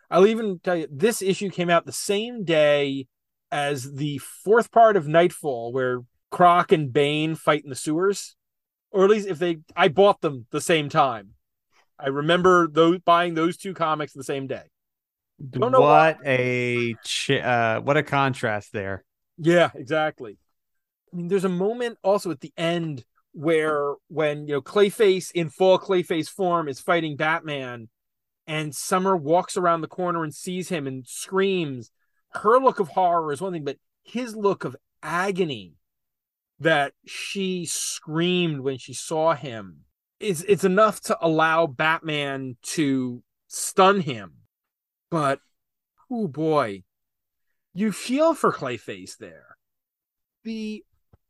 [0.09, 3.07] I'll even tell you this issue came out the same day
[3.51, 6.01] as the fourth part of Nightfall, where
[6.31, 8.35] Croc and Bane fight in the sewers.
[8.91, 11.31] Or at least if they I bought them the same time.
[11.99, 14.63] I remember those buying those two comics the same day.
[15.49, 16.95] Don't know what why.
[17.29, 19.03] a uh, what a contrast there.
[19.37, 20.37] Yeah, exactly.
[21.11, 23.03] I mean, there's a moment also at the end
[23.33, 27.89] where when you know Clayface in full Clayface form is fighting Batman,
[28.45, 31.91] and Summer walks around the corner and sees him and screams.
[32.33, 35.73] Her look of horror is one thing, but his look of agony
[36.61, 39.79] that she screamed when she saw him
[40.19, 44.33] is it's enough to allow Batman to stun him.
[45.09, 45.39] But
[46.11, 46.83] oh boy,
[47.73, 49.57] you feel for Clayface there.
[50.43, 50.83] The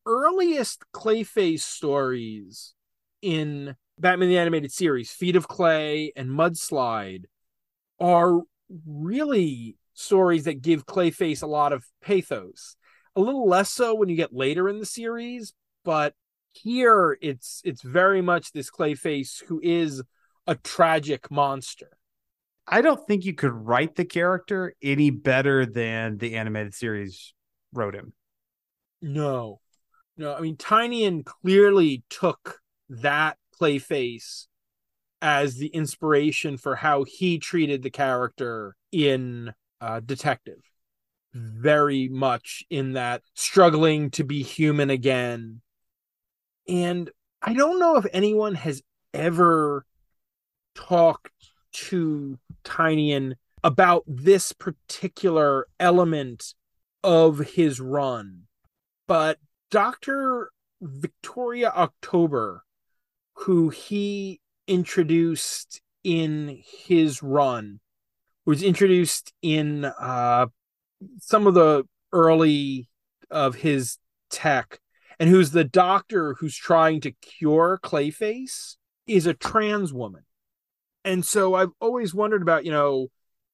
[0.05, 2.73] earliest Clayface stories
[3.21, 7.23] in Batman the Animated Series, Feet of Clay and Mudslide,
[8.01, 8.41] are
[8.85, 12.75] really stories that give Clayface a lot of pathos.
[13.15, 15.53] A little less so when you get later in the series,
[15.83, 16.13] but
[16.53, 20.01] here it's it's very much this Clayface who is
[20.47, 21.97] a tragic monster.
[22.67, 27.33] I don't think you could write the character any better than the animated series
[27.73, 28.13] wrote him.
[29.01, 29.59] No.
[30.17, 32.59] No, I mean Tynion clearly took
[32.89, 34.47] that Clayface
[35.21, 40.61] as the inspiration for how he treated the character in uh, Detective.
[41.33, 45.61] Very much in that struggling to be human again.
[46.67, 47.09] And
[47.41, 48.81] I don't know if anyone has
[49.13, 49.85] ever
[50.75, 51.31] talked
[51.71, 56.53] to Tynion about this particular element
[57.03, 58.43] of his run.
[59.07, 59.37] But
[59.69, 60.51] Dr.
[60.81, 62.63] Victoria October,
[63.33, 67.79] who he introduced in his run,
[68.45, 70.47] was introduced in uh,
[71.19, 72.89] some of the early
[73.29, 73.97] of his
[74.29, 74.79] tech,
[75.19, 78.75] and who's the doctor who's trying to cure Clayface,
[79.07, 80.23] is a trans woman.
[81.03, 83.07] And so I've always wondered about, you know,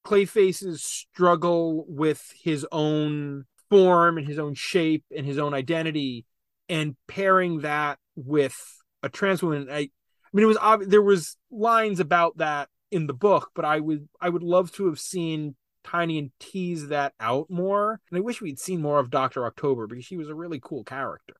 [0.06, 6.26] Clayface's struggle with his own form and his own shape and his own identity
[6.70, 8.56] and pairing that with
[9.04, 9.90] a trans woman I, I
[10.34, 14.08] mean it was ob- there was lines about that in the book but I would
[14.22, 15.56] I would love to have seen
[15.88, 19.46] Tynion tease that out more and I wish we'd seen more of Dr.
[19.46, 21.36] October because she was a really cool character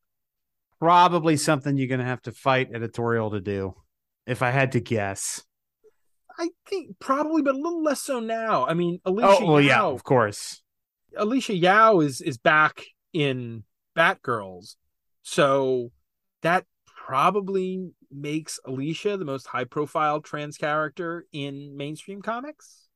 [0.80, 3.76] probably something you're going to have to fight editorial to do
[4.26, 5.44] if I had to guess.
[6.38, 8.66] I think probably, but a little less so now.
[8.68, 10.62] I mean, Alysia Oh, well, yeah, Yeoh, of course.
[11.18, 13.64] Alysia Yeoh is is back in
[13.98, 14.76] Batgirls,
[15.24, 15.92] so
[16.44, 22.87] that probably makes Alysia the most high profile trans character in mainstream comics.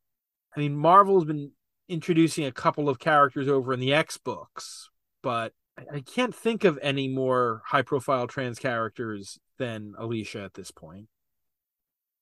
[0.56, 1.52] I mean, Marvel's been
[1.88, 4.90] introducing a couple of characters over in the X books,
[5.22, 10.72] but I- can't think of any more high profile trans characters than Alysia at this
[10.72, 11.08] point.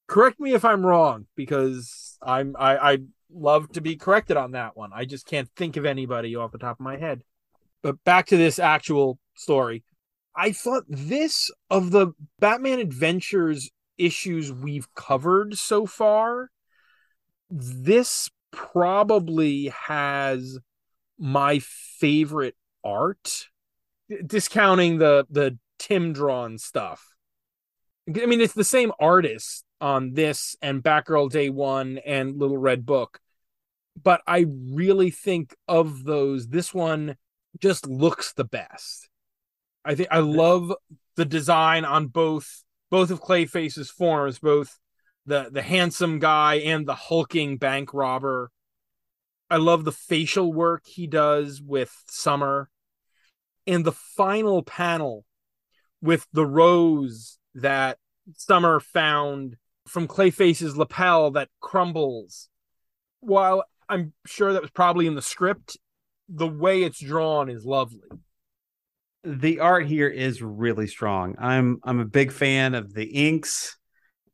[0.07, 2.97] Correct me if I'm wrong, because I'm I, I
[3.31, 4.91] love to be corrected on that one.
[4.93, 7.23] I just can't think of anybody off the top of my head.
[7.81, 9.83] But back to this actual story.
[10.35, 16.49] I thought this of the Batman Adventures issues we've covered so far,
[17.49, 20.57] this probably has
[21.17, 23.47] my favorite art
[24.25, 27.15] discounting the the Timm drawn stuff.
[28.09, 32.85] I mean, it's the same artist on this and Batgirl Day One and Little Red
[32.85, 33.19] Book,
[34.01, 37.15] but I really think of those, this one
[37.59, 39.09] just looks the best.
[39.85, 40.73] I think I love
[41.15, 44.77] the design on both both of Clayface's forms, both
[45.25, 48.51] the the handsome guy and the hulking bank robber.
[49.49, 52.69] I love the facial work he does with Summer
[53.67, 55.25] and the final panel
[56.01, 57.97] with the rose that
[58.35, 59.57] Summer found
[59.87, 62.49] from Clayface's lapel that crumbles.
[63.21, 65.77] While I'm sure that was probably in the script,
[66.29, 68.01] the way it's drawn is lovely.
[69.23, 71.35] the art here is really strong.
[71.39, 73.77] I'm I'm a big fan of the inks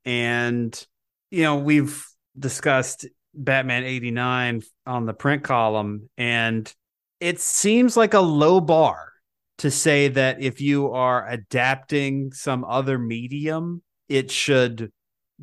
[0.06, 0.86] and
[1.32, 2.06] you know, we've
[2.38, 6.74] discussed Batman 89 on the print column and
[7.20, 9.12] it seems like a low bar
[9.58, 14.92] to say that if you are adapting some other medium, it should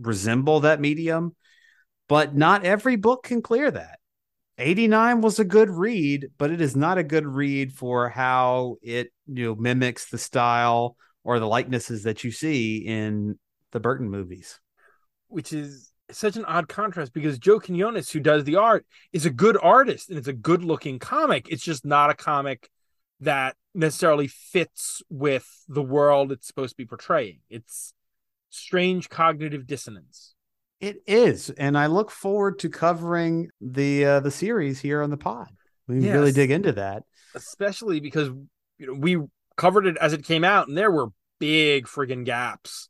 [0.00, 1.34] resemble that medium,
[2.08, 3.98] but not every book can clear that.
[4.58, 9.10] 89 was a good read, but it is not a good read for how it
[9.26, 13.38] you know mimics the style or the likenesses that you see in
[13.72, 14.60] the Burton movies.
[15.28, 19.30] which is such an odd contrast because Joe Quinones, who does the art, is a
[19.30, 21.48] good artist and it's a good looking comic.
[21.50, 22.68] It's just not a comic
[23.20, 27.40] that necessarily fits with the world it's supposed to be portraying.
[27.48, 27.94] It's
[28.50, 30.34] strange cognitive dissonance.
[30.80, 35.16] It is, and I look forward to covering the uh, the series here on the
[35.16, 35.48] pod.
[35.86, 36.14] We Yes.
[36.14, 37.04] really dig into that.
[37.34, 38.28] especially because
[38.78, 39.18] you know we
[39.56, 41.08] covered it as it came out and there were
[41.38, 42.88] big friggin' gaps.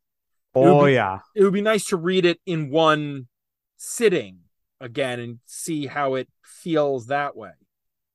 [0.54, 3.28] Oh be- yeah, It would be nice to read it in one
[3.76, 4.40] sitting
[4.80, 7.52] again and see how it feels that way.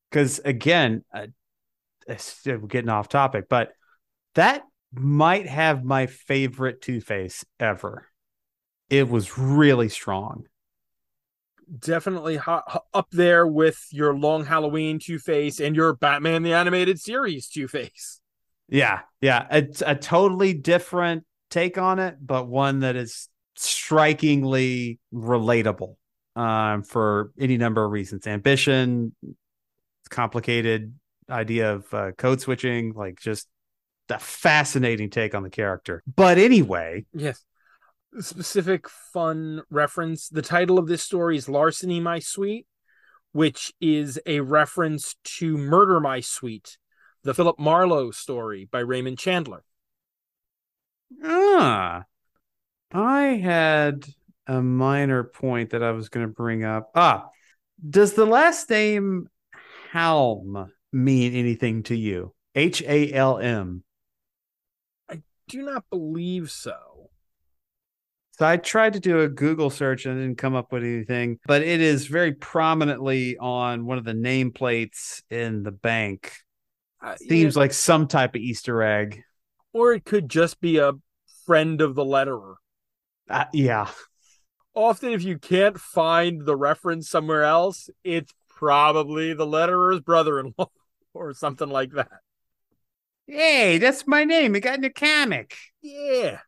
[0.09, 1.27] because again, uh,
[2.67, 3.73] getting off topic, but
[4.35, 4.63] that
[4.93, 8.07] might have my favorite Two Face ever.
[8.89, 10.45] It was really strong.
[11.79, 17.49] Definitely up there with your Long Halloween Two Face and your Batman the Animated Series
[17.49, 18.21] Two Face.
[18.69, 25.95] Yeah, yeah, it's a totally different take on it, but one that is strikingly relatable
[26.35, 28.27] um, for any number of reasons.
[28.27, 29.15] Ambition,
[30.09, 30.93] complicated
[31.29, 33.47] idea of uh, code switching, like just
[34.09, 36.03] a fascinating take on the character.
[36.15, 37.43] But anyway, Yes.
[38.19, 40.29] Specific fun reference.
[40.29, 42.65] The title of this story is Larceny My Sweet,
[43.31, 46.77] which is a reference to Murder My Sweet,
[47.23, 49.63] the Philip Marlowe story by Raymond Chandler.
[51.23, 52.03] Ah,
[52.91, 54.05] I had
[54.47, 56.91] a minor point that I was going to bring up.
[56.95, 57.29] Ah,
[57.87, 59.27] does the last name
[59.93, 62.33] Halm mean anything to you?
[62.55, 63.83] H A L M.
[65.09, 67.09] I Do not believe so.
[68.37, 71.63] So I tried to do a Google search and didn't come up with anything, but
[71.63, 76.33] it is very prominently on one of the nameplates in the bank.
[77.03, 79.23] Uh, Seems like some type of Easter egg.
[79.73, 80.93] Or it could just be a
[81.45, 82.55] friend of the letterer.
[83.29, 83.89] Uh, yeah.
[84.73, 90.69] Often, if you can't find the reference somewhere else, it's probably the letterer's brother-in-law
[91.13, 92.09] or something like that.
[93.25, 94.55] Hey, that's my name.
[94.55, 95.55] It got in the comic.
[95.81, 96.39] Yeah.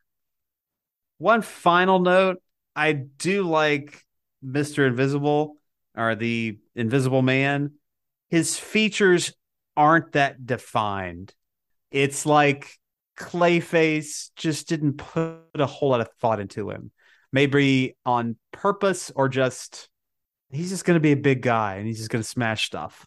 [1.18, 2.42] One final note
[2.74, 4.02] I do like
[4.44, 4.86] Mr.
[4.86, 5.56] Invisible
[5.94, 7.72] or the Invisible Man.
[8.30, 9.34] His features
[9.76, 11.34] aren't that defined.
[11.90, 12.79] It's like
[13.20, 16.90] Clayface just didn't put a whole lot of thought into him.
[17.32, 19.90] Maybe on purpose or just
[20.50, 23.06] he's just going to be a big guy and he's just going to smash stuff.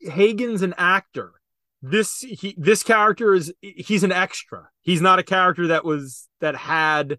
[0.00, 1.32] Hagen's an actor.
[1.80, 4.68] This he this character is he's an extra.
[4.82, 7.18] He's not a character that was that had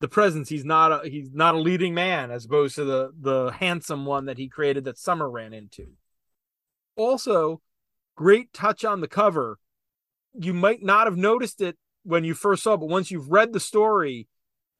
[0.00, 0.50] the presence.
[0.50, 4.26] He's not a he's not a leading man as opposed to the the handsome one
[4.26, 5.92] that he created that Summer ran into.
[6.94, 7.62] Also,
[8.16, 9.58] great touch on the cover.
[10.34, 13.52] You might not have noticed it when you first saw it, but once you've read
[13.52, 14.28] the story,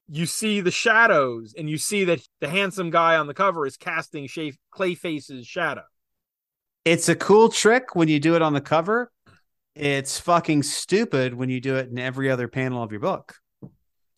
[0.09, 3.77] you see the shadows and you see that the handsome guy on the cover is
[3.77, 5.85] casting Shay- Clayface's shadow.
[6.85, 9.11] It's a cool trick when you do it on the cover.
[9.75, 13.37] It's fucking stupid when you do it in every other panel of your book.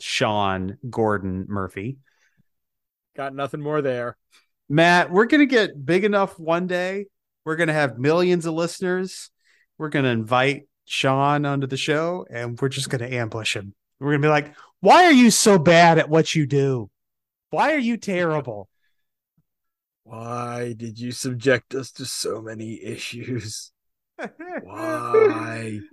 [0.01, 1.98] Sean Gordon Murphy.
[3.16, 4.16] Got nothing more there.
[4.69, 7.06] Matt, we're going to get big enough one day.
[7.44, 9.31] We're going to have millions of listeners.
[9.78, 13.74] We're going to invite Sean onto the show and we're just going to ambush him.
[14.01, 16.90] We're going to be like, why are you so bad at what you do?
[17.51, 18.69] Why are you terrible?
[20.06, 23.73] Why did you subject us to so many issues?
[24.16, 25.81] Why?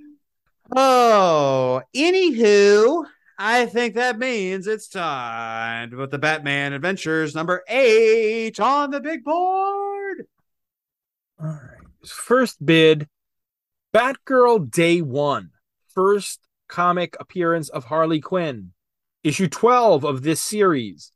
[0.73, 3.03] Oh, anywho,
[3.37, 9.25] I think that means it's time put the Batman Adventures number eight on the big
[9.25, 10.27] board.
[11.41, 12.07] All right.
[12.07, 13.09] First bid
[13.93, 15.51] Batgirl Day One,
[15.93, 18.71] first comic appearance of Harley Quinn.
[19.23, 21.11] Issue 12 of this series.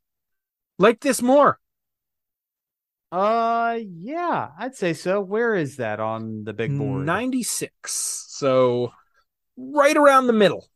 [0.78, 1.60] Like this more.
[3.12, 5.22] Uh, yeah, I'd say so.
[5.22, 7.06] Where is that on the big board?
[7.06, 8.26] 96.
[8.30, 8.92] So
[9.58, 10.68] right around the middle.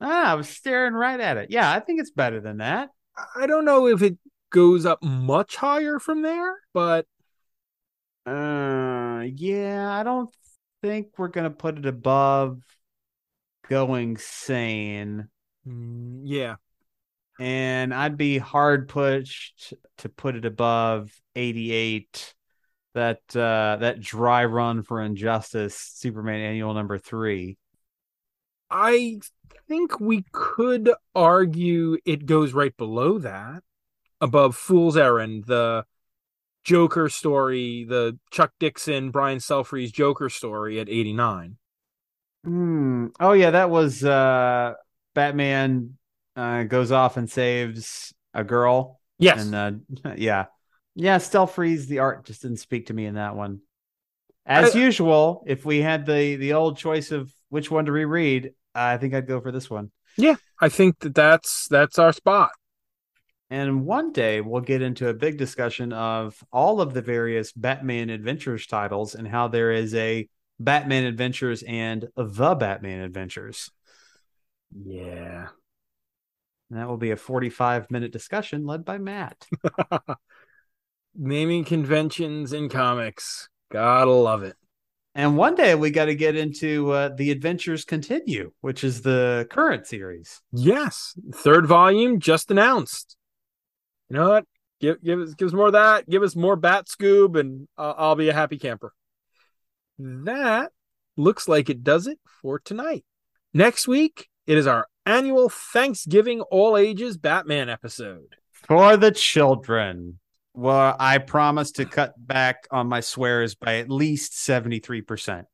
[0.00, 1.50] Ah, I was staring right at it.
[1.50, 2.90] Yeah, I think it's better than that.
[3.34, 4.18] I don't know if it
[4.50, 7.06] goes up much higher from there, but
[8.26, 10.30] Uh, yeah, I don't
[10.82, 12.62] think we're gonna put it above
[13.68, 15.28] going sane.
[15.66, 16.56] mm, yeah.
[17.38, 22.34] and I'd be hard pushed to put it above 88.
[22.94, 27.58] That uh, that dry run for Injustice, Superman Annual Number Three.
[28.70, 29.20] I
[29.68, 33.62] think we could argue it goes right below that,
[34.20, 35.84] above Fool's Errand, the
[36.64, 41.56] Joker story, the Chuck Dixon, Brian Stelfreeze's Joker story at 89.
[42.44, 43.06] Hmm.
[43.18, 44.74] Oh yeah, that was uh,
[45.14, 45.98] Batman
[46.36, 49.00] uh, goes off and saves a girl.
[49.18, 49.44] Yes.
[49.44, 50.46] And uh, yeah,
[50.94, 51.18] yeah.
[51.18, 53.60] Stelfreeze, the art just didn't speak to me in that one.
[54.46, 58.52] As I- usual, if we had the the old choice of which one to reread,
[58.74, 59.90] I think I'd go for this one.
[60.16, 62.50] Yeah, I think that that's that's our spot.
[63.50, 68.10] And one day we'll get into a big discussion of all of the various Batman
[68.10, 70.28] Adventures titles and how there is a
[70.60, 73.70] Batman Adventures and the Batman Adventures.
[74.72, 75.48] Yeah.
[76.70, 79.46] And that will be a 45 minute discussion led by Matt.
[81.16, 83.48] Naming conventions in comics.
[83.72, 84.56] Gotta love it.
[85.14, 89.46] and one day we got to get into uh, The Adventures Continue, which is the
[89.50, 90.42] current series.
[90.52, 91.14] Yes.
[91.34, 93.16] Third volume just announced.
[94.10, 94.44] You know what?
[94.80, 96.08] Give give us give us more of that.
[96.08, 98.92] Give us more Bat Scoob, and uh, I'll be a happy camper.
[99.98, 100.70] That
[101.16, 103.04] looks like it does it for tonight.
[103.52, 108.36] Next week, it is our annual Thanksgiving all ages Batman episode.
[108.52, 110.20] For the children.
[110.54, 115.44] Well, I promise to cut back on my swears by at least 73%.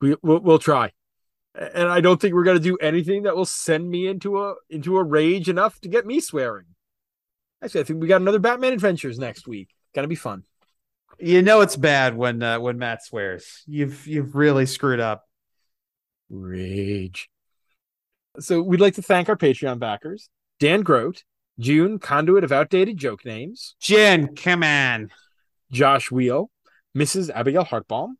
[0.00, 0.92] We we'll, we'll try,
[1.54, 4.96] and I don't think we're gonna do anything that will send me into a into
[4.96, 6.66] a rage enough to get me swearing.
[7.62, 9.68] Actually, I think we got another Batman Adventures next week.
[9.94, 10.44] Gonna be fun.
[11.18, 13.62] You know it's bad when uh, when Matt swears.
[13.66, 15.24] You've you've really screwed up.
[16.30, 17.28] Rage.
[18.38, 20.30] So we'd like to thank our Patreon backers:
[20.60, 21.24] Dan Grote,
[21.58, 25.10] June, conduit of outdated joke names, Jen, come on.
[25.72, 26.50] Josh Wheel,
[26.96, 27.30] Mrs.
[27.30, 28.10] Abigail Hartbaum.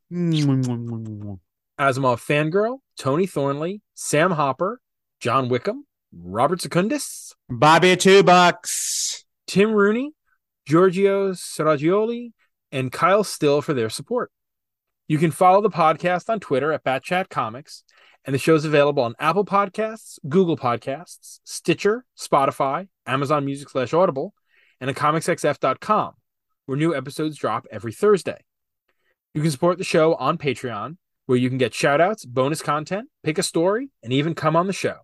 [1.79, 4.81] Asimov Fangirl, Tony Thornley, Sam Hopper,
[5.21, 9.25] John Wickham, Robert Secundus, Bobby two bucks.
[9.49, 10.13] Tim Rooney,
[10.67, 12.33] Giorgio Saragioli,
[12.71, 14.31] and Kyle Still for their support.
[15.09, 17.83] You can follow the podcast on Twitter at Batchat Comics,
[18.27, 24.35] and the show's available on Apple Podcasts, Google Podcasts, Stitcher, Spotify, Amazon Music slash Audible,
[24.83, 26.13] and at comicsxf.com,
[26.67, 28.45] where new episodes drop every Thursday.
[29.33, 33.39] You can support the show on Patreon, where you can get shoutouts, bonus content, pick
[33.39, 34.97] a story, and even come on the show.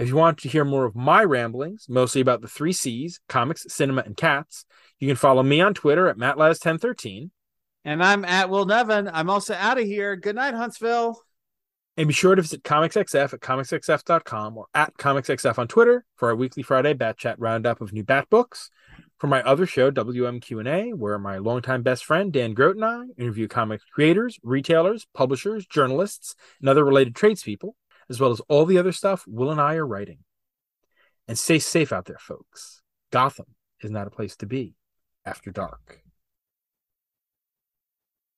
[0.00, 3.66] If you want to hear more of my ramblings, mostly about the three C's comics,
[3.68, 4.64] cinema, and cats,
[4.98, 7.28] you can follow me on Twitter at MattLaz1013.
[7.84, 9.10] And I'm at Will Nevin.
[9.12, 10.16] I'm also out of here.
[10.16, 11.20] Good night, Huntsville.
[11.98, 16.36] And be sure to visit ComicsXF at comicsxf.com or at ComicsXF on Twitter for our
[16.36, 18.70] weekly Friday Bat Chat roundup of new Bat books.
[19.18, 23.48] For my other show, WMQ&A, where my longtime best friend Dan Grote and I interview
[23.48, 27.76] comic creators, retailers, publishers, journalists, and other related tradespeople,
[28.10, 30.18] as well as all the other stuff Will and I are writing.
[31.28, 32.82] And stay safe out there, folks.
[33.12, 33.46] Gotham
[33.80, 34.74] is not a place to be
[35.24, 36.02] after dark.